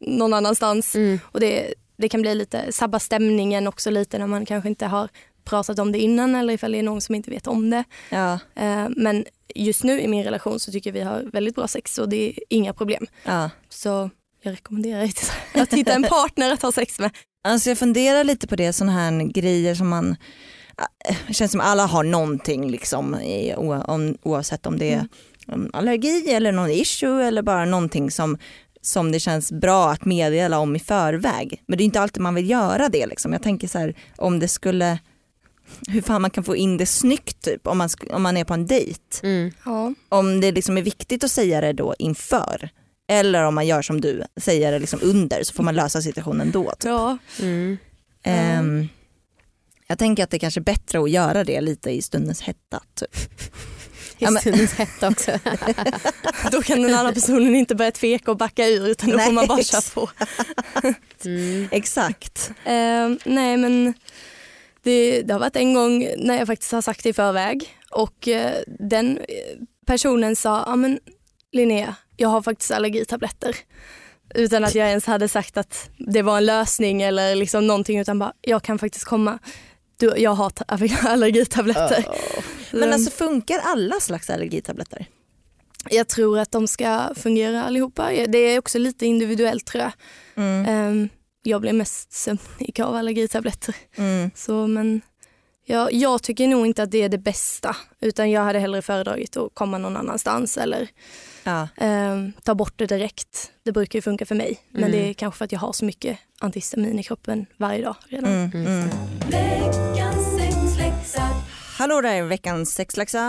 någon 0.00 0.34
annanstans 0.34 0.94
Mm. 0.94 1.18
och 1.24 1.40
det, 1.40 1.74
det 1.96 2.08
kan 2.08 2.22
bli 2.22 2.34
lite, 2.34 2.72
sabba 2.72 2.98
stämningen 2.98 3.66
också 3.66 3.90
lite 3.90 4.18
när 4.18 4.26
man 4.26 4.46
kanske 4.46 4.68
inte 4.68 4.86
har 4.86 5.08
pratat 5.44 5.78
om 5.78 5.92
det 5.92 5.98
innan 5.98 6.34
eller 6.34 6.54
ifall 6.54 6.72
det 6.72 6.78
är 6.78 6.82
någon 6.82 7.00
som 7.00 7.14
inte 7.14 7.30
vet 7.30 7.46
om 7.46 7.70
det. 7.70 7.84
Ja, 8.10 8.38
Eh, 8.54 8.88
men 8.96 9.24
just 9.54 9.84
nu 9.84 10.00
i 10.00 10.08
min 10.08 10.24
relation 10.24 10.60
så 10.60 10.72
tycker 10.72 10.90
jag 10.90 10.94
vi 10.94 11.00
har 11.00 11.22
väldigt 11.32 11.54
bra 11.54 11.68
sex 11.68 11.98
och 11.98 12.08
det 12.08 12.28
är 12.28 12.38
inga 12.48 12.72
problem. 12.74 13.06
ja. 13.24 13.50
Så 13.68 14.10
jag 14.46 14.52
rekommenderar 14.52 15.02
er 15.02 15.08
till 15.08 15.28
att 15.62 15.72
hitta 15.72 15.92
en 15.92 16.02
partner 16.02 16.52
att 16.52 16.62
ha 16.62 16.72
sex 16.72 16.98
med. 16.98 17.10
Alltså 17.44 17.70
jag 17.70 17.78
funderar 17.78 18.24
lite 18.24 18.46
på 18.46 18.56
det, 18.56 18.72
sådana 18.72 18.92
här 18.92 19.32
grejer 19.32 19.74
som 19.74 19.88
man 19.88 20.16
äh, 21.08 21.16
det 21.26 21.34
känns 21.34 21.52
som 21.52 21.60
alla 21.60 21.86
har 21.86 22.04
någonting 22.04 22.70
liksom 22.70 23.16
oavsett 24.22 24.66
om 24.66 24.78
det 24.78 24.92
är 24.92 25.08
om 25.46 25.70
allergi 25.72 26.30
eller 26.30 26.52
någon 26.52 26.70
issue 26.70 27.26
eller 27.26 27.42
bara 27.42 27.64
någonting 27.64 28.10
som, 28.10 28.38
som 28.80 29.12
det 29.12 29.20
känns 29.20 29.52
bra 29.52 29.90
att 29.90 30.04
meddela 30.04 30.58
om 30.58 30.76
i 30.76 30.78
förväg. 30.78 31.62
Men 31.66 31.78
det 31.78 31.82
är 31.82 31.86
inte 31.86 32.00
alltid 32.00 32.22
man 32.22 32.34
vill 32.34 32.50
göra 32.50 32.88
det 32.88 33.06
liksom. 33.06 33.32
Jag 33.32 33.42
tänker 33.42 33.68
så 33.68 33.78
här 33.78 33.94
om 34.16 34.38
det 34.38 34.48
skulle 34.48 34.98
hur 35.88 36.02
fan 36.02 36.22
man 36.22 36.30
kan 36.30 36.44
få 36.44 36.56
in 36.56 36.76
det 36.76 36.86
snyggt 36.86 37.44
typ 37.44 37.66
om 37.66 37.78
man, 37.78 37.88
om 38.10 38.22
man 38.22 38.36
är 38.36 38.44
på 38.44 38.54
en 38.54 38.66
dejt. 38.66 39.00
Mm. 39.22 39.52
Ja. 39.64 39.94
Om 40.08 40.40
det 40.40 40.52
liksom 40.52 40.78
är 40.78 40.82
viktigt 40.82 41.24
att 41.24 41.30
säga 41.30 41.60
det 41.60 41.72
då 41.72 41.94
inför. 41.98 42.70
Eller 43.08 43.42
om 43.42 43.54
man 43.54 43.66
gör 43.66 43.82
som 43.82 44.00
du, 44.00 44.22
säger 44.40 44.72
det 44.72 44.78
liksom 44.78 44.98
under 45.02 45.42
så 45.42 45.52
får 45.54 45.62
man 45.62 45.74
lösa 45.74 46.02
situationen 46.02 46.50
då. 46.50 46.70
Typ. 46.70 46.84
ja. 46.84 47.18
Mm. 47.40 47.78
Ehm, 48.22 48.88
jag 49.86 49.98
tänker 49.98 50.24
att 50.24 50.30
det 50.30 50.38
kanske 50.38 50.60
är 50.60 50.62
bättre 50.62 50.98
att 51.02 51.10
göra 51.10 51.44
det 51.44 51.60
lite 51.60 51.90
i 51.90 52.02
stundens 52.02 52.42
hetta. 52.42 52.82
Typ. 52.94 53.16
Men- 54.18 54.38
Stundens 54.38 54.72
hetta 54.74 55.08
också. 55.08 55.30
Då 56.52 56.62
kan 56.62 56.82
den 56.82 56.94
andra 56.94 57.12
personen 57.12 57.54
inte 57.54 57.74
börja 57.74 57.90
tveka 57.90 58.30
och 58.30 58.36
backa 58.36 58.66
ur 58.68 58.86
utan 58.88 59.10
då 59.10 59.16
Nej, 59.16 59.26
får 59.26 59.32
man 59.32 59.46
bara 59.46 59.62
köra 59.62 59.80
på. 59.94 60.10
Mm. 61.24 61.68
Exakt. 61.70 62.50
Eh, 62.64 63.10
nej 63.24 63.56
men 63.56 63.94
det, 64.82 65.22
det 65.22 65.32
har 65.32 65.40
varit 65.40 65.56
en 65.56 65.74
gång 65.74 66.08
när 66.18 66.38
jag 66.38 66.46
faktiskt 66.46 66.72
har 66.72 66.82
sagt 66.82 67.02
det 67.02 67.08
i 67.08 67.12
förväg 67.12 67.76
och 67.90 68.28
eh, 68.28 68.52
den 68.66 69.18
eh, 69.18 69.24
personen 69.86 70.36
sa, 70.36 70.64
ja 70.66 70.76
men 70.76 70.98
Linnea, 71.52 71.94
jag 72.16 72.28
har 72.28 72.42
faktiskt 72.42 72.70
allergitabletter. 72.70 73.56
Utan 74.34 74.64
att 74.64 74.74
jag 74.74 74.88
ens 74.88 75.06
hade 75.06 75.28
sagt 75.28 75.56
att 75.56 75.90
det 75.98 76.22
var 76.22 76.36
en 76.36 76.46
lösning 76.46 77.02
eller 77.02 77.34
liksom 77.34 77.66
någonting 77.66 77.98
utan 77.98 78.18
bara, 78.18 78.32
jag 78.40 78.62
kan 78.62 78.78
faktiskt 78.78 79.04
komma. 79.04 79.38
Du, 79.96 80.12
jag 80.16 80.30
har 80.30 80.50
ta- 80.50 80.64
allergitabletter. 81.08 82.06
Men 82.72 82.92
alltså 82.92 83.10
funkar 83.10 83.58
alla 83.64 84.00
slags 84.00 84.30
allergitabletter? 84.30 85.06
Jag 85.90 86.08
tror 86.08 86.38
att 86.38 86.50
de 86.50 86.66
ska 86.68 87.14
fungera 87.16 87.64
allihopa. 87.64 88.10
Det 88.28 88.38
är 88.38 88.58
också 88.58 88.78
lite 88.78 89.06
individuellt 89.06 89.66
tror 89.66 89.82
jag. 89.82 89.92
Mm. 90.36 90.66
Ehm, 90.66 91.08
jag 91.42 91.60
blir 91.60 91.72
mest 91.72 92.12
sömnig 92.12 92.80
av 92.80 92.94
allergitabletter. 92.94 93.74
Mm. 93.96 94.30
Så, 94.34 94.66
men 94.66 95.00
jag, 95.66 95.92
jag 95.92 96.22
tycker 96.22 96.48
nog 96.48 96.66
inte 96.66 96.82
att 96.82 96.90
det 96.90 97.02
är 97.02 97.08
det 97.08 97.18
bästa 97.18 97.76
utan 98.00 98.30
jag 98.30 98.44
hade 98.44 98.58
hellre 98.58 98.82
föredragit 98.82 99.36
att 99.36 99.54
komma 99.54 99.78
någon 99.78 99.96
annanstans 99.96 100.56
eller 100.56 100.88
Ja. 101.46 101.68
ehm, 101.76 102.32
ta 102.42 102.54
bort 102.54 102.72
det 102.76 102.86
direkt. 102.86 103.50
Det 103.62 103.72
brukar 103.72 103.96
ju 103.98 104.02
funka 104.02 104.26
för 104.26 104.34
mig 104.34 104.60
men 104.70 104.84
Mm. 104.84 104.92
det 104.92 105.10
är 105.10 105.12
kanske 105.14 105.38
för 105.38 105.44
att 105.44 105.52
jag 105.52 105.58
har 105.60 105.72
så 105.72 105.84
mycket 105.84 106.18
antihistamin 106.40 106.98
i 106.98 107.02
kroppen 107.02 107.46
varje 107.56 107.82
dag 107.84 107.96
redan. 108.08 108.32
Mm. 108.32 108.66
Mm. 108.66 108.88
Veckans 109.30 110.36
sexläxa. 110.38 111.22
Hallå 111.78 112.00
där, 112.00 112.22
veckans 112.22 112.74
sexläxa. 112.74 113.20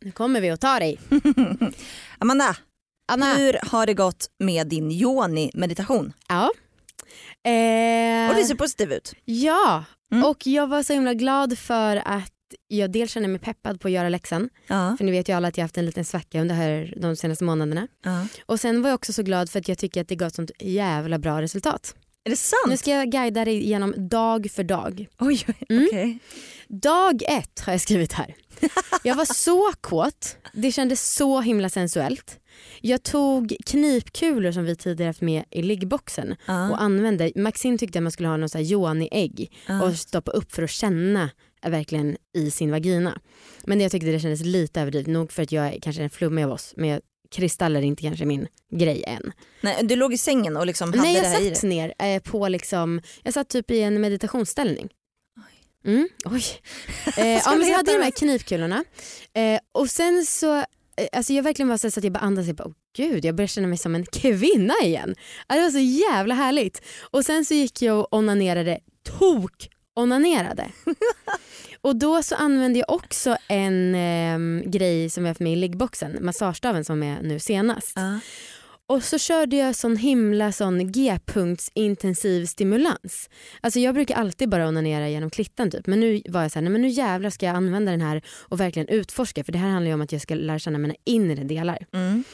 Nu 0.00 0.12
kommer 0.12 0.40
vi 0.40 0.50
att 0.50 0.60
ta 0.60 0.78
dig. 0.78 0.98
Amanda, 2.18 2.56
Anna. 3.12 3.34
hur 3.34 3.58
har 3.70 3.86
det 3.86 3.94
gått 3.94 4.30
med 4.38 4.66
din 4.66 4.90
yoni-meditation? 4.90 6.12
Ja. 6.28 6.50
Eh, 7.50 8.30
Och 8.30 8.36
det 8.36 8.44
ser 8.46 8.54
positiv 8.54 8.92
ut. 8.92 9.14
ja, 9.24 9.84
Mm. 10.12 10.24
och 10.24 10.46
jag 10.46 10.66
var 10.66 10.82
så 10.82 10.92
himla 10.92 11.14
glad 11.14 11.58
för 11.58 11.96
att 12.04 12.32
jag 12.68 12.92
dels 12.92 13.10
känner 13.12 13.28
mig 13.28 13.38
peppad 13.40 13.80
på 13.80 13.88
att 13.88 13.92
göra 13.92 14.08
läxan. 14.08 14.48
Ja. 14.66 14.94
För 14.98 15.04
ni 15.04 15.10
vet 15.12 15.28
ju 15.28 15.32
alla 15.32 15.48
att 15.48 15.56
jag 15.56 15.64
haft 15.64 15.78
en 15.78 15.86
liten 15.86 16.04
svacka 16.04 16.40
under 16.40 16.54
här, 16.54 16.94
de 16.96 17.16
senaste 17.16 17.44
månaderna. 17.44 17.88
ja. 18.04 18.26
Och 18.46 18.60
sen 18.60 18.82
var 18.82 18.90
jag 18.90 18.94
också 18.94 19.12
så 19.12 19.22
glad 19.22 19.50
för 19.50 19.58
att 19.60 19.68
jag 19.68 19.78
tycker 19.78 20.00
att 20.00 20.08
det 20.08 20.16
gav 20.16 20.30
sånt 20.30 20.50
jävla 20.58 21.18
bra 21.18 21.42
resultat. 21.42 21.94
Är 22.24 22.30
det 22.30 22.36
sant? 22.36 22.66
Nu 22.68 22.76
ska 22.76 22.90
jag 22.90 23.10
guida 23.10 23.44
dig 23.44 23.62
igenom 23.62 24.08
dag 24.08 24.50
för 24.50 24.62
dag. 24.64 25.06
Oj, 25.18 25.46
Mm. 25.68 25.86
okej. 25.90 26.18
Dag 26.68 27.22
ett 27.28 27.60
har 27.60 27.72
jag 27.72 27.80
skrivit 27.80 28.12
här. 28.12 28.34
Jag 29.02 29.14
var 29.14 29.24
så 29.34 29.72
kåt, 29.80 30.36
det 30.52 30.72
kändes 30.72 31.14
så 31.14 31.40
himla 31.40 31.68
sensuellt. 31.68 32.36
Jag 32.80 33.02
tog 33.02 33.56
knipkulor 33.66 34.52
som 34.52 34.64
vi 34.64 34.76
tidigare 34.76 35.08
haft 35.08 35.20
med 35.20 35.44
i 35.50 35.62
liggboxen 35.62 36.36
Ja. 36.46 36.70
och 36.70 36.82
använde. 36.82 37.32
Maxine 37.36 37.78
tyckte 37.78 37.98
att 37.98 38.02
man 38.02 38.12
skulle 38.12 38.28
ha 38.28 38.36
någon 38.36 38.48
sån 38.48 38.58
här 38.60 38.72
yoni-ägg 38.72 39.52
Ja. 39.66 39.82
och 39.82 39.94
stoppa 39.96 40.30
upp 40.30 40.52
för 40.52 40.62
att 40.62 40.70
känna 40.70 41.30
verkligen 41.68 42.16
i 42.34 42.50
sin 42.50 42.70
vagina. 42.70 43.20
Men 43.64 43.80
jag 43.80 43.92
tyckte 43.92 44.10
det 44.10 44.20
kändes 44.20 44.40
lite 44.40 44.80
överdrivet, 44.80 45.08
nog 45.08 45.32
för 45.32 45.42
att 45.42 45.52
jag 45.52 45.66
är 45.66 45.80
kanske 45.80 46.02
den 46.02 46.10
flummiga 46.10 46.46
av 46.46 46.52
oss 46.52 46.74
men 46.76 46.88
jag 46.88 47.00
kristaller 47.30 47.80
är 47.80 47.84
inte 47.84 48.02
kanske 48.02 48.24
min 48.24 48.46
grej 48.72 49.04
än. 49.06 49.32
Nej, 49.60 49.78
du 49.82 49.96
låg 49.96 50.12
i 50.12 50.18
sängen 50.18 50.56
och 50.56 50.66
liksom 50.66 50.88
hade 50.88 51.02
Nej 51.02 51.20
det 51.20 51.26
här 51.26 51.40
jag 51.40 51.52
i 51.52 51.54
satt 51.54 51.62
ner 51.62 51.94
eh, 51.98 52.22
på 52.22 52.48
liksom, 52.48 53.00
jag 53.22 53.34
satt 53.34 53.48
typ 53.48 53.70
i 53.70 53.80
en 53.80 54.00
meditationsställning. 54.00 54.88
Mm, 55.84 56.08
oj. 56.24 56.42
Eh, 57.16 57.26
ja, 57.26 57.54
men 57.56 57.66
så 57.66 57.72
hade 57.72 57.92
jag 57.92 58.00
de 58.00 58.04
här 58.04 58.10
knipkulorna 58.10 58.84
eh, 59.34 59.60
och 59.72 59.90
sen 59.90 60.26
så, 60.26 60.56
eh, 60.56 60.64
alltså 61.12 61.32
jag 61.32 61.42
verkligen 61.42 61.68
var 61.68 61.76
så 61.76 61.86
att 61.86 62.04
jag 62.04 62.12
bara 62.12 62.18
andades, 62.18 62.46
jag 62.46 62.56
bara, 62.56 62.68
oh, 62.68 62.72
gud 62.96 63.24
jag 63.24 63.34
började 63.34 63.48
känna 63.48 63.68
mig 63.68 63.78
som 63.78 63.94
en 63.94 64.06
kvinna 64.06 64.74
igen. 64.82 65.14
Ja, 65.48 65.54
det 65.54 65.60
var 65.60 65.70
så 65.70 65.78
jävla 65.78 66.34
härligt. 66.34 66.82
Och 67.00 67.24
sen 67.24 67.44
så 67.44 67.54
gick 67.54 67.82
jag 67.82 67.98
och 67.98 68.14
onanerade, 68.14 68.78
tok 69.18 69.68
onanerade. 69.94 70.70
och 71.80 71.96
då 71.96 72.22
så 72.22 72.34
använde 72.34 72.78
jag 72.78 72.90
också 72.90 73.36
en 73.48 73.94
eh, 73.94 74.70
grej 74.70 75.10
som 75.10 75.24
jag 75.24 75.30
har 75.30 75.34
för 75.34 75.44
mig 75.44 75.52
i 75.52 75.56
liggboxen, 75.56 76.18
massagestaven 76.20 76.84
som 76.84 77.02
är 77.02 77.22
nu 77.22 77.38
senast. 77.38 77.92
Ja. 77.94 78.18
Och 78.90 79.04
så 79.04 79.18
körde 79.18 79.56
jag 79.56 79.76
sån 79.76 79.96
himla 79.96 80.52
sån 80.52 80.92
G-punkts 80.92 81.70
intensiv 81.74 82.46
stimulans. 82.46 83.30
Alltså 83.60 83.80
jag 83.80 83.94
brukar 83.94 84.14
alltid 84.14 84.48
bara 84.48 84.68
onanera 84.68 85.08
genom 85.08 85.30
klittan 85.30 85.70
typ. 85.70 85.86
Men 85.86 86.00
nu 86.00 86.22
var 86.28 86.42
jag 86.42 86.52
såhär, 86.52 86.62
nej 86.62 86.72
men 86.72 86.82
nu 86.82 86.88
jävlar 86.88 87.30
ska 87.30 87.46
jag 87.46 87.56
använda 87.56 87.90
den 87.90 88.00
här 88.00 88.22
och 88.28 88.60
verkligen 88.60 88.88
utforska. 88.88 89.44
För 89.44 89.52
det 89.52 89.58
här 89.58 89.68
handlar 89.68 89.88
ju 89.88 89.94
om 89.94 90.00
att 90.00 90.12
jag 90.12 90.22
ska 90.22 90.34
lära 90.34 90.58
känna 90.58 90.78
mina 90.78 90.94
inre 91.04 91.44
delar. 91.44 91.86
Mm. 91.92 92.24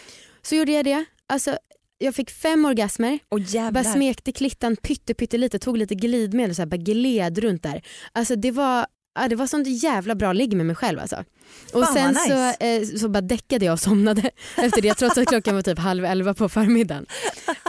Så 0.43 0.55
gjorde 0.55 0.73
jag 0.73 0.85
det. 0.85 1.05
Alltså 1.27 1.59
jag 1.99 2.15
fick 2.15 2.31
fem 2.31 2.65
orgasmer. 2.65 3.19
Och 3.29 3.41
Bara 3.73 3.85
smekte 3.85 4.33
klittan 4.33 4.77
pytte, 4.77 5.15
pytte 5.15 5.39
lite, 5.39 5.59
tog 5.59 5.79
lite 5.79 5.95
glidmedel 5.95 6.51
och 6.51 6.57
så 6.57 6.63
här, 6.63 6.67
bara 6.67 6.77
gled 6.77 7.39
runt 7.39 7.63
där. 7.63 7.83
Alltså 8.13 8.37
det 8.37 8.51
var, 8.51 8.87
ja, 9.17 9.29
det 9.29 9.37
var 9.37 9.47
sånt 9.47 9.69
jävla 9.83 10.15
bra 10.15 10.33
ligg 10.33 10.57
med 10.57 10.67
mig 10.67 10.77
själv 10.77 10.99
alltså. 10.99 11.25
Och 11.73 11.85
Fan, 11.85 11.95
sen 11.95 12.15
vad 12.15 12.23
så, 12.23 12.47
nice. 12.67 12.93
eh, 12.95 12.99
så 12.99 13.09
bara 13.09 13.21
däckade 13.21 13.65
jag 13.65 13.73
och 13.73 13.81
somnade 13.81 14.31
efter 14.57 14.83
det 14.83 14.95
trots 14.95 15.19
att 15.19 15.29
klockan 15.29 15.55
var 15.55 15.63
typ 15.63 15.79
halv 15.79 16.05
elva 16.05 16.35
på 16.35 16.49
förmiddagen. 16.49 17.07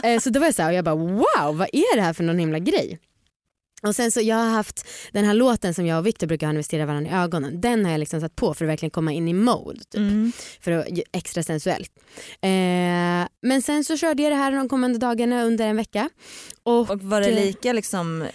Eh, 0.04 0.20
så 0.20 0.30
då 0.30 0.40
var 0.40 0.48
jag 0.48 0.56
så 0.56 0.62
här, 0.62 0.70
och 0.70 0.76
jag 0.76 0.86
bara 0.86 0.96
wow 0.96 1.58
vad 1.58 1.70
är 1.74 1.96
det 1.96 2.02
här 2.02 2.14
för 2.14 2.24
någon 2.24 2.40
himla 2.40 2.60
grej? 2.60 3.00
Och 3.84 3.96
sen 3.96 4.12
så 4.12 4.22
jag 4.22 4.36
har 4.36 4.50
haft 4.50 4.88
den 5.12 5.26
här 5.26 5.34
låten 5.34 5.74
som 5.74 5.86
jag 5.86 6.00
och 6.00 6.06
Victor 6.08 6.28
brukar 6.28 6.50
investera 6.50 6.86
varandra 6.86 7.12
i 7.12 7.14
ögonen. 7.14 7.62
Den 7.62 7.86
har 7.86 7.92
jag 7.92 8.00
liksom 8.00 8.22
satt 8.22 8.36
på 8.36 8.54
för 8.54 8.66
att 8.66 8.70
verkligen 8.72 8.92
komma 8.92 9.12
in 9.12 9.28
i 9.28 9.34
mode. 9.34 9.80
Typ 9.80 9.96
Mm. 9.98 10.32
för 10.62 10.72
att 10.72 10.86
extra 11.14 11.44
sensuellt. 11.44 11.92
Eh, 12.42 13.27
men 13.42 13.62
sen 13.62 13.84
så 13.84 13.98
körde 13.98 14.24
jag 14.24 14.32
det 14.32 14.36
här 14.36 14.52
de 14.52 14.70
kommande 14.70 15.00
dagarna 15.00 15.44
under 15.44 15.68
en 15.68 15.76
vecka. 15.76 16.10
Och, 16.64 16.90
Och 16.90 17.02
var 17.02 17.22
det 17.22 17.28
eh, 17.28 17.36
lika 17.46 17.74
liksom 17.74 18.22
eh, 18.22 18.28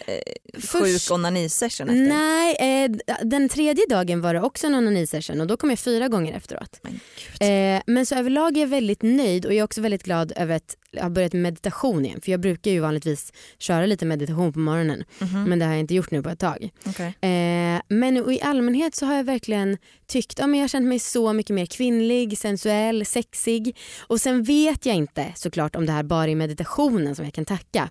först- 0.55 0.73
sjuk 0.73 1.11
onani-session 1.19 1.89
efter? 1.89 2.09
Nej, 2.09 2.85
eh, 2.85 2.91
den 3.23 3.49
tredje 3.49 3.87
dagen 3.89 4.21
var 4.21 4.35
det 4.35 4.41
också 4.41 4.67
en 4.67 4.75
onani-session 4.75 5.41
och 5.41 5.47
då 5.47 5.57
kom 5.57 5.71
jag 5.71 5.79
fyra 5.79 6.09
gånger 6.09 6.37
efteråt. 6.37 6.81
Men. 6.83 6.95
Eh, 7.77 7.83
men 7.87 8.07
så 8.07 8.15
överlag 8.15 8.57
är 8.57 8.61
jag 8.61 8.69
väldigt 8.69 9.03
nöjd 9.03 9.47
och 9.47 9.53
jag 9.53 9.59
är 9.59 9.65
också 9.65 9.81
väldigt 9.81 10.03
glad 10.03 10.33
över 10.37 10.57
att 10.57 10.77
har 11.01 11.11
börjat 11.11 11.33
med 11.33 11.43
meditation 11.43 12.05
igen. 12.05 12.21
För 12.21 12.31
jag 12.31 12.41
brukar 12.41 12.71
ju 12.71 12.81
vanligtvis 12.81 13.33
köra 13.59 13.87
lite 13.87 14.07
meditation 14.07 14.53
på 14.53 14.59
morgonen 14.59 15.05
Mhm. 15.19 15.45
men 15.45 15.59
det 15.59 15.65
har 15.65 15.73
jag 15.73 15.81
inte 15.81 15.95
gjort 15.95 16.11
nu 16.11 16.23
på 16.23 16.29
ett 16.29 16.39
tag. 16.39 16.71
Okej. 16.87 17.07
Eh, 17.07 17.81
men 17.89 18.31
i 18.31 18.41
allmänhet 18.43 18.95
så 18.95 19.07
har 19.07 19.15
jag 19.15 19.25
verkligen 19.25 19.79
tyckt, 20.07 20.39
ja, 20.39 20.47
men 20.47 20.59
jag 20.61 20.65
har 20.65 20.69
känt 20.69 20.87
mig 20.87 20.99
så 20.99 21.33
mycket 21.33 21.55
mer 21.55 21.67
kvinnlig, 21.67 22.39
sensuell, 22.39 23.07
sexig. 23.07 23.77
Och 24.01 24.21
sen 24.21 24.43
vet 24.43 24.87
jag 24.87 24.97
inte 24.97 25.33
såklart 25.37 25.77
om 25.77 25.87
det 25.87 25.93
här 25.93 26.03
bara 26.03 26.31
är 26.31 26.35
meditationen 26.35 27.15
som 27.17 27.25
jag 27.25 27.35
kan 27.35 27.45
tacka. 27.45 27.91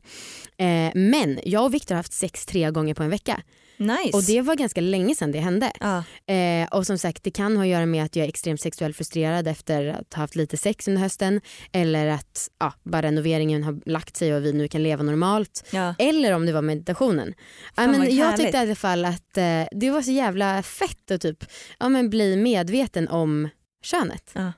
Eh, 0.58 0.92
men 0.96 1.40
jag 1.46 1.66
och 1.66 1.74
Viktor 1.74 1.96
har 1.96 2.00
haft 2.00 2.14
sex 2.14 2.46
tre 2.46 2.72
gånger 2.72 2.94
på 2.94 3.04
en 3.04 3.10
vecka. 3.10 3.42
Nice. 3.82 4.18
Och 4.18 4.24
det 4.24 4.42
var 4.42 4.56
ganska 4.56 4.82
länge 4.82 5.16
sedan 5.16 5.32
det 5.32 5.40
hände. 5.40 5.72
ja. 5.80 6.04
Eh, 6.34 6.68
och 6.68 6.86
som 6.88 6.98
sagt 6.98 7.24
det 7.24 7.32
kan 7.32 7.58
ha 7.58 7.64
att 7.64 7.70
göra 7.70 7.86
med 7.86 8.04
att 8.04 8.16
jag 8.16 8.24
är 8.26 8.30
extremt 8.30 8.62
sexuellt 8.62 8.98
frustrerad 8.98 9.48
efter 9.48 9.88
att 9.88 10.14
ha 10.14 10.22
haft 10.24 10.36
lite 10.36 10.58
sex 10.58 10.88
under 10.88 11.02
hösten. 11.02 11.42
Eller 11.72 12.08
att 12.08 12.50
ja, 12.60 12.74
bara 12.84 13.02
renoveringen 13.02 13.64
har 13.64 13.90
lagt 13.90 14.18
sig 14.18 14.36
och 14.36 14.46
vi 14.46 14.54
nu 14.54 14.68
kan 14.68 14.84
leva 14.84 15.04
normalt. 15.04 15.68
Ja. 15.72 15.96
Eller 16.00 16.34
om 16.34 16.46
det 16.46 16.54
var 16.54 16.62
meditationen. 16.62 17.34
Ja, 17.38 17.72
Fan, 17.76 17.92
men 17.92 18.16
jag 18.16 18.26
härligt. 18.26 18.42
tyckte 18.42 18.58
i 18.58 18.62
alla 18.62 18.76
fall 18.76 19.06
att 19.06 19.38
eh, 19.38 19.64
det 19.72 19.90
var 19.92 20.02
så 20.02 20.12
jävla 20.12 20.64
fett 20.64 21.12
att 21.12 21.22
typ, 21.22 21.46
ja, 21.80 21.90
men 21.90 22.10
bli 22.10 22.36
medveten 22.38 23.08
om 23.08 23.50
könet. 23.84 24.32
Fan 24.34 24.54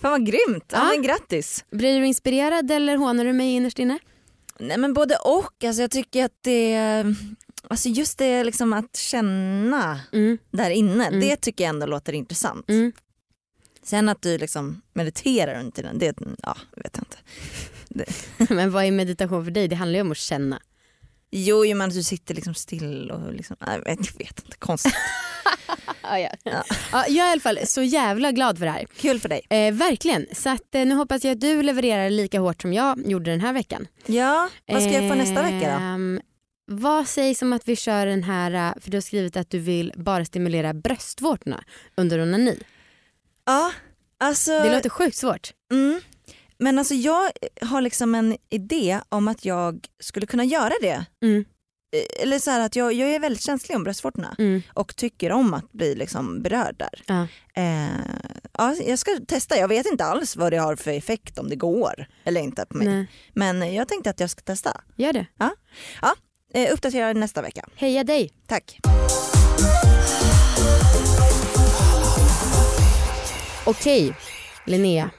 vad 0.00 0.26
grymt. 0.26 0.64
Ja, 0.72 0.78
Ja. 0.78 0.84
men 0.94 1.02
grattis. 1.02 1.64
Blir 1.70 2.00
du 2.00 2.06
inspirerad 2.06 2.70
eller 2.70 2.96
hånar 2.96 3.24
du 3.24 3.32
mig 3.32 3.50
innerst 3.52 3.78
inne? 3.78 3.98
Nej 4.60 4.78
men 4.78 4.94
både 4.94 5.16
och. 5.16 5.64
Alltså, 5.64 5.82
jag 5.82 5.90
tycker 5.90 6.24
att 6.24 6.38
det, 6.42 7.04
alltså 7.70 7.88
just 7.88 8.18
det 8.18 8.44
liksom 8.44 8.72
att 8.72 8.96
känna 8.96 10.00
Mm, 10.12 10.38
där 10.50 10.70
inne, 10.70 11.06
Mm. 11.06 11.20
det 11.20 11.36
tycker 11.36 11.64
jag 11.64 11.68
ändå 11.68 11.86
låter 11.86 12.12
intressant. 12.12 12.68
mm. 12.70 12.92
Sen 13.82 14.08
att 14.08 14.22
du 14.22 14.38
liksom 14.38 14.80
mediterar 14.92 15.60
under 15.60 15.72
tiden, 15.72 15.98
det 15.98 16.14
ja, 16.42 16.56
jag 16.76 16.82
vet 16.82 16.98
inte. 16.98 17.16
Men 18.54 18.70
vad 18.70 18.84
är 18.84 18.90
meditation 18.92 19.44
för 19.44 19.50
dig? 19.50 19.68
Det 19.68 19.76
handlar 19.76 19.96
ju 19.96 20.00
om 20.00 20.10
att 20.10 20.16
känna. 20.18 20.60
Jo, 21.30 21.64
jo 21.66 21.76
men 21.76 21.88
att 21.88 21.94
du 21.94 22.02
sitter 22.02 22.34
liksom 22.34 22.54
still 22.54 23.10
och 23.10 23.32
liksom, 23.34 23.56
jag 23.60 23.84
vet, 23.84 23.86
jag 23.86 23.96
inte, 24.20 24.42
konstigt. 24.58 24.94
Ja, 26.02 26.18
ja. 26.18 26.30
Ja. 26.42 26.64
Ja, 26.92 27.04
jag 27.08 27.26
är 27.26 27.28
i 27.28 27.32
alla 27.32 27.40
fall 27.40 27.58
så 27.66 27.82
jävla 27.82 28.32
glad 28.32 28.58
för 28.58 28.64
det 28.64 28.70
här. 28.70 28.86
Kul 28.96 29.20
för 29.20 29.28
dig. 29.28 29.40
Eh, 29.50 29.74
verkligen. 29.74 30.26
Så 30.32 30.50
att, 30.50 30.74
eh, 30.74 30.86
nu 30.86 30.94
hoppas 30.94 31.24
jag 31.24 31.32
att 31.32 31.40
du 31.40 31.62
levererar 31.62 32.10
lika 32.10 32.40
hårt 32.40 32.62
som 32.62 32.72
jag 32.72 33.10
gjorde 33.10 33.30
den 33.30 33.40
här 33.40 33.52
veckan. 33.52 33.86
Ja, 34.06 34.48
vad 34.68 34.82
ska 34.82 34.92
jag 34.92 35.08
få 35.10 35.14
nästa 35.14 35.42
vecka 35.42 35.72
då? 35.72 36.20
Vad 36.70 37.08
sägs 37.08 37.42
om 37.42 37.52
att 37.52 37.68
vi 37.68 37.76
kör 37.76 38.06
den 38.06 38.22
här, 38.22 38.52
eh, 38.52 38.80
för 38.82 38.90
du 38.90 38.96
har 38.96 39.02
skrivit 39.02 39.36
att 39.36 39.50
du 39.50 39.58
vill 39.58 39.92
bara 39.96 40.24
stimulera 40.24 40.74
bröstvårtorna 40.74 41.64
under 41.96 42.20
onani. 42.22 42.58
Ja, 43.46 43.72
alltså, 44.18 44.50
Det 44.50 44.74
låter 44.74 44.90
sjukt 44.90 45.16
svårt. 45.16 45.52
mm, 45.72 46.00
men 46.58 46.78
alltså 46.78 46.94
jag 46.94 47.30
har 47.62 47.80
liksom 47.80 48.14
en 48.14 48.36
idé 48.50 49.00
om 49.08 49.28
att 49.28 49.44
jag 49.44 49.86
skulle 50.00 50.26
kunna 50.26 50.44
göra 50.44 50.72
det. 50.80 51.04
Mm, 51.22 51.44
Eh, 51.92 52.22
Eller 52.22 52.38
så 52.38 52.50
här 52.50 52.60
att 52.60 52.76
jag, 52.76 52.92
jag 52.92 53.10
är 53.14 53.20
väldigt 53.20 53.42
känslig 53.42 53.76
om 53.76 53.84
bröstvårtorna 53.84 54.34
mm, 54.38 54.62
och 54.74 54.96
tycker 54.96 55.32
om 55.32 55.54
att 55.54 55.72
bli 55.72 55.94
liksom 55.94 56.42
berörd 56.42 56.74
där. 56.78 57.02
ja. 57.06 57.26
Eh, 57.62 57.88
ja, 58.58 58.74
jag 58.86 58.98
ska 58.98 59.10
testa, 59.28 59.56
jag 59.56 59.68
vet 59.68 59.86
inte 59.86 60.04
alls 60.04 60.36
vad 60.36 60.52
det 60.52 60.56
har 60.56 60.76
för 60.76 60.90
effekt 60.90 61.38
om 61.38 61.48
det 61.48 61.56
går 61.56 62.06
eller 62.24 62.40
inte 62.40 62.66
på 62.66 62.76
mig. 62.76 62.86
Nej, 62.86 63.06
Men 63.34 63.74
jag 63.74 63.88
tänkte 63.88 64.10
att 64.10 64.20
jag 64.20 64.30
ska 64.30 64.40
testa. 64.40 64.80
gör 64.96 65.12
det. 65.12 65.26
Eh, 66.54 66.72
uppdatera 66.72 67.12
nästa 67.12 67.42
vecka. 67.42 67.64
Heja 67.76 68.04
dig. 68.04 68.30
Tack. 68.46 68.78
Okej, 73.64 74.14
Linnea. 74.66 75.10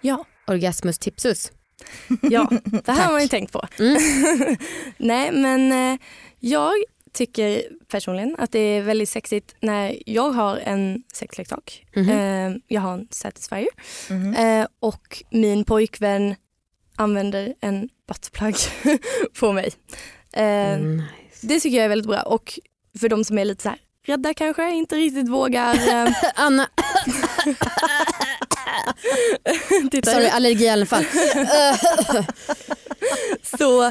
Ja. 0.00 0.24
Orgasmus 0.46 0.98
tipsus. 0.98 1.52
Ja, 2.22 2.50
det 2.84 2.92
här 2.92 3.04
har 3.04 3.12
man 3.12 3.22
ju 3.22 3.28
tänkt 3.28 3.52
på. 3.52 3.62
Mm. 3.78 3.96
Nej 4.96 5.32
men 5.32 5.72
eh, 5.92 5.98
jag 6.40 6.72
tycker 7.12 7.62
personligen 7.88 8.36
att 8.38 8.52
det 8.52 8.58
är 8.58 8.82
väldigt 8.82 9.08
sexigt 9.08 9.54
när 9.60 9.96
jag 10.06 10.30
har 10.30 10.56
en 10.56 11.02
sexleksak. 11.14 11.86
Mhm. 11.96 12.10
Eh, 12.10 12.56
jag 12.66 12.80
har 12.80 12.92
en 12.92 13.08
Satisfyer 13.10 13.68
Mhm. 14.10 14.34
eh, 14.34 14.66
och 14.80 15.22
min 15.30 15.64
pojkvän 15.64 16.34
använder 16.96 17.54
en 17.60 17.88
buttplug 18.08 18.54
på 19.40 19.52
mig. 19.52 19.72
Eh, 20.38 20.74
Mm, 20.74 20.96
nice. 20.96 21.46
Det 21.46 21.60
tycker 21.60 21.76
jag 21.76 21.84
är 21.84 21.88
väldigt 21.88 22.08
bra 22.08 22.22
och 22.22 22.58
för 23.00 23.08
de 23.08 23.24
som 23.24 23.38
är 23.38 23.44
lite 23.44 23.62
så 23.62 23.68
här 23.68 23.78
rädda 24.06 24.34
kanske, 24.34 24.70
inte 24.70 24.96
riktigt 24.96 25.28
vågar 25.28 25.74
eh, 25.74 26.12
Anna, 26.34 26.68
sorry 30.04 30.26
ut, 30.26 30.32
allergi 30.32 30.64
i 30.64 30.68
alla 30.68 30.86
fall. 30.86 31.04
så 33.58 33.82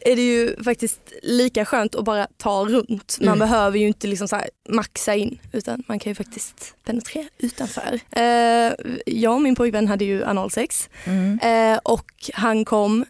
är 0.00 0.16
det 0.16 0.22
ju 0.22 0.62
faktiskt 0.64 1.00
lika 1.22 1.64
skönt 1.64 1.94
att 1.94 2.04
bara 2.04 2.26
ta 2.36 2.64
runt. 2.64 3.18
Man 3.20 3.28
Mm. 3.28 3.38
behöver 3.38 3.78
ju 3.78 3.86
inte 3.86 4.06
liksom 4.06 4.28
så 4.28 4.40
maxa 4.68 5.14
in 5.14 5.38
utan 5.52 5.82
man 5.88 5.98
kan 5.98 6.10
ju 6.10 6.14
faktiskt 6.14 6.74
penetrera 6.84 7.26
utanför. 7.38 8.00
Eh, 8.10 8.72
jag 9.06 9.34
och 9.34 9.42
min 9.42 9.54
pojkvän 9.54 9.88
hade 9.88 10.04
ju 10.04 10.24
analsex 10.24 10.88
Mm. 11.04 11.38
eh, 11.42 11.78
och 11.84 12.10
han 12.34 12.64
kom 12.64 13.04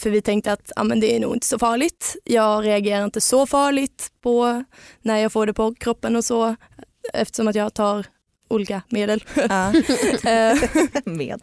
för 0.00 0.10
vi 0.10 0.22
tänkte 0.22 0.52
att 0.52 0.72
ah, 0.76 0.84
men 0.84 1.00
det 1.00 1.16
är 1.16 1.20
nog 1.20 1.36
inte 1.36 1.46
så 1.46 1.58
farligt. 1.58 2.16
Jag 2.24 2.64
reagerar 2.64 3.04
inte 3.04 3.20
så 3.20 3.46
farligt 3.46 4.08
på 4.22 4.64
när 5.02 5.16
jag 5.18 5.32
får 5.32 5.46
det 5.46 5.54
på 5.54 5.74
kroppen 5.74 6.16
och 6.16 6.24
så 6.24 6.56
eftersom 7.12 7.48
att 7.48 7.54
jag 7.56 7.74
tar 7.74 8.06
olika 8.48 8.82
medel. 8.88 9.24
Ja. 9.34 9.72
Eh, 10.30 10.58
Med. 11.04 11.40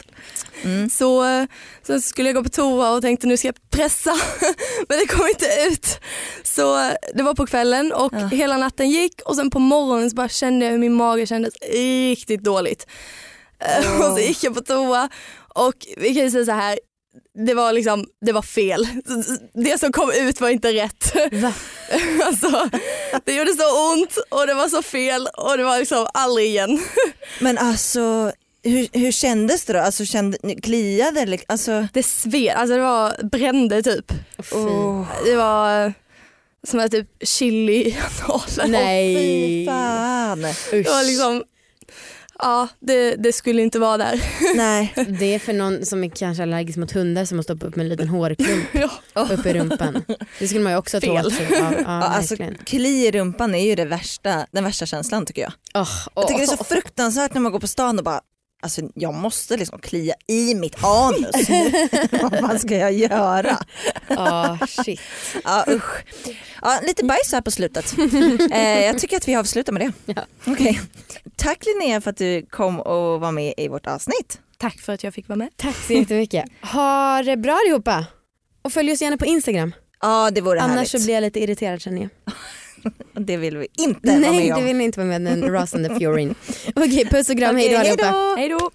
Mm. 0.63 0.89
Så 0.89 1.23
eh, 1.25 1.45
sen 1.83 2.01
skulle 2.01 2.29
jag 2.29 2.35
gå 2.35 2.43
på 2.43 2.49
toa 2.49 2.91
och 2.91 3.01
tänkte 3.01 3.27
nu 3.27 3.37
ska 3.37 3.47
jag 3.47 3.69
pressa 3.69 4.11
men 4.89 4.97
det 4.99 5.05
kom 5.07 5.27
inte 5.27 5.47
ut. 5.71 5.99
Så 6.43 6.79
eh, 6.79 6.93
det 7.13 7.23
var 7.23 7.33
på 7.33 7.45
kvällen 7.47 7.93
och 7.93 8.13
Ja. 8.13 8.27
hela 8.27 8.57
natten 8.57 8.89
gick 8.89 9.21
och 9.25 9.35
sen 9.35 9.49
på 9.49 9.59
morgonen 9.59 10.09
bara 10.13 10.29
kände 10.29 10.65
jag 10.65 10.71
hur 10.71 10.79
min 10.79 10.93
mage 10.93 11.25
kändes 11.27 11.53
riktigt 11.71 12.43
dåligt. 12.43 12.87
Eh, 13.59 13.85
Åh. 13.99 14.07
Och 14.11 14.17
så 14.17 14.19
gick 14.23 14.43
jag 14.43 14.55
på 14.55 14.61
toa 14.61 15.09
och 15.55 15.73
vi 15.97 16.15
kan 16.15 16.23
ju 16.23 16.31
säga 16.31 16.45
så 16.45 16.51
här 16.51 16.79
det 17.45 17.53
var 17.53 17.73
liksom, 17.73 18.05
det 18.25 18.31
var 18.31 18.41
fel. 18.41 18.87
Det 19.53 19.79
som 19.79 19.91
kom 19.91 20.11
ut 20.11 20.41
var 20.41 20.49
inte 20.49 20.73
rätt. 20.73 21.13
Alltså, 22.25 22.69
det 23.25 23.33
gjorde 23.35 23.53
så 23.53 23.93
ont 23.93 24.17
och 24.29 24.47
det 24.47 24.53
var 24.53 24.69
så 24.69 24.81
fel 24.81 25.27
och 25.37 25.57
det 25.57 25.63
var 25.63 25.79
liksom 25.79 26.07
aldrig 26.13 26.47
igen. 26.47 26.79
Men 27.39 27.57
alltså 27.57 28.31
hur, 28.63 28.87
hur 28.93 29.11
kändes 29.11 29.65
det 29.65 29.73
då? 29.73 29.79
Alltså 29.79 30.05
kände, 30.05 30.37
kliade 30.63 31.25
det? 31.25 31.37
Alltså, 31.47 31.87
Det 31.93 32.03
sved, 32.03 32.55
alltså 32.55 32.75
det 32.75 32.81
var 32.81 33.23
brände 33.31 33.83
typ. 33.83 34.11
oh, 34.51 35.05
Det 35.25 35.35
var 35.35 35.93
som 36.67 36.79
att 36.79 36.91
typ 36.91 37.07
chili 37.21 37.73
i 37.87 37.97
analen. 38.27 38.71
Nej. 38.71 39.15
fy 39.15 39.65
fan. 39.65 40.41
Det 40.71 40.89
var 40.89 41.03
liksom, 41.03 41.43
ja 42.39 42.67
det, 42.79 43.15
det 43.15 43.33
skulle 43.33 43.61
inte 43.61 43.79
vara 43.79 43.97
där. 43.97 44.23
Nej. 44.55 44.93
Det 45.19 45.35
är 45.35 45.39
för 45.39 45.53
någon 45.53 45.85
som 45.85 46.03
är 46.03 46.09
kanske 46.09 46.43
allergisk 46.43 46.77
mot 46.77 46.91
hundar 46.91 47.25
som 47.25 47.37
måste 47.37 47.53
stoppa 47.53 47.65
upp 47.67 47.75
med 47.75 47.83
en 47.83 47.89
liten 47.89 48.07
hårklump 48.09 48.65
Ja. 49.13 49.27
upp 49.31 49.45
i 49.45 49.53
rumpan. 49.53 50.03
Det 50.39 50.47
skulle 50.47 50.63
man 50.63 50.71
ju 50.71 50.77
också 50.77 51.01
Fel. 51.01 51.23
tålt. 51.23 51.35
sig 51.35 51.45
av. 51.61 51.73
Ja, 51.73 51.73
Ja, 51.79 51.89
alltså, 52.03 52.35
kli 52.65 53.07
i 53.07 53.11
rumpan 53.11 53.55
är 53.55 53.65
ju 53.65 53.75
det 53.75 53.85
värsta, 53.85 54.45
den 54.51 54.63
värsta 54.63 54.85
känslan 54.85 55.25
tycker 55.25 55.41
jag. 55.41 55.51
Åh, 55.73 55.89
Jag 56.15 56.27
tycker 56.27 56.39
det 56.39 56.53
är 56.53 56.57
så 56.57 56.63
fruktansvärt 56.63 57.33
när 57.33 57.41
man 57.41 57.51
går 57.51 57.59
på 57.59 57.67
stan 57.67 57.97
och 57.97 58.03
bara 58.05 58.21
Alltså 58.61 58.81
jag 58.93 59.13
måste 59.13 59.57
liksom 59.57 59.79
klia 59.79 60.15
i 60.27 60.55
mitt 60.55 60.83
anus. 60.83 61.49
Vad 62.21 62.39
fan 62.39 62.59
ska 62.59 62.77
jag 62.77 62.93
göra? 62.93 63.57
åh, 64.09 64.65
shit. 64.67 65.01
Ja 65.43 65.65
usch. 65.67 66.05
Ja, 66.61 66.79
lite 66.83 67.05
bajs 67.05 67.31
här 67.31 67.41
på 67.41 67.51
slutet. 67.51 67.93
Eh, 68.51 68.85
jag 68.85 68.99
tycker 68.99 69.17
att 69.17 69.27
vi 69.27 69.35
avslutar 69.35 69.73
med 69.73 69.81
det. 70.05 70.13
Ja. 70.15 70.21
Okej. 70.53 70.81
Tack 71.35 71.65
Linnea 71.65 72.01
för 72.01 72.09
att 72.09 72.17
du 72.17 72.45
kom 72.45 72.79
och 72.79 73.19
var 73.19 73.31
med 73.31 73.53
i 73.57 73.67
vårt 73.67 73.87
avsnitt. 73.87 74.39
Tack 74.57 74.79
för 74.79 74.93
att 74.93 75.03
jag 75.03 75.13
fick 75.13 75.27
vara 75.27 75.37
med. 75.37 75.49
Tack 75.55 75.75
så 75.87 75.93
jättemycket. 75.93 76.45
Ha 76.61 77.21
det 77.23 77.37
bra 77.37 77.59
allihopa. 77.65 78.05
Och 78.61 78.73
följ 78.73 78.91
oss 78.91 79.01
gärna 79.01 79.17
på 79.17 79.25
Instagram. 79.25 79.73
Ja 80.01 80.31
det 80.31 80.41
vore 80.41 80.61
Annars 80.61 80.75
härligt. 80.75 80.91
så 80.91 81.05
blir 81.05 81.13
jag 81.13 81.21
lite 81.21 81.39
irriterad 81.39 81.81
känner 81.81 82.01
jag. 82.01 82.09
Det 83.13 83.37
vill 83.37 83.57
vi 83.57 83.67
inte 83.77 84.07
vara 84.07 84.19
Nej 84.19 84.39
med 84.39 84.53
om. 84.53 84.59
det 84.59 84.65
vill 84.67 84.77
ni 84.77 84.83
inte 84.83 84.99
vara 84.99 85.07
med 85.19 85.21
den 85.21 85.43
Ross 85.43 85.73
and 85.73 85.87
the 85.87 85.95
Furin. 85.99 86.35
Okej 86.75 87.05
puss 87.05 87.29
och 87.29 87.37
kram, 87.37 87.55
hej 87.55 87.69
då 87.69 87.77
allihopa. 87.77 88.03
hejdå. 88.05 88.35
Hej 88.37 88.49
då! 88.49 88.71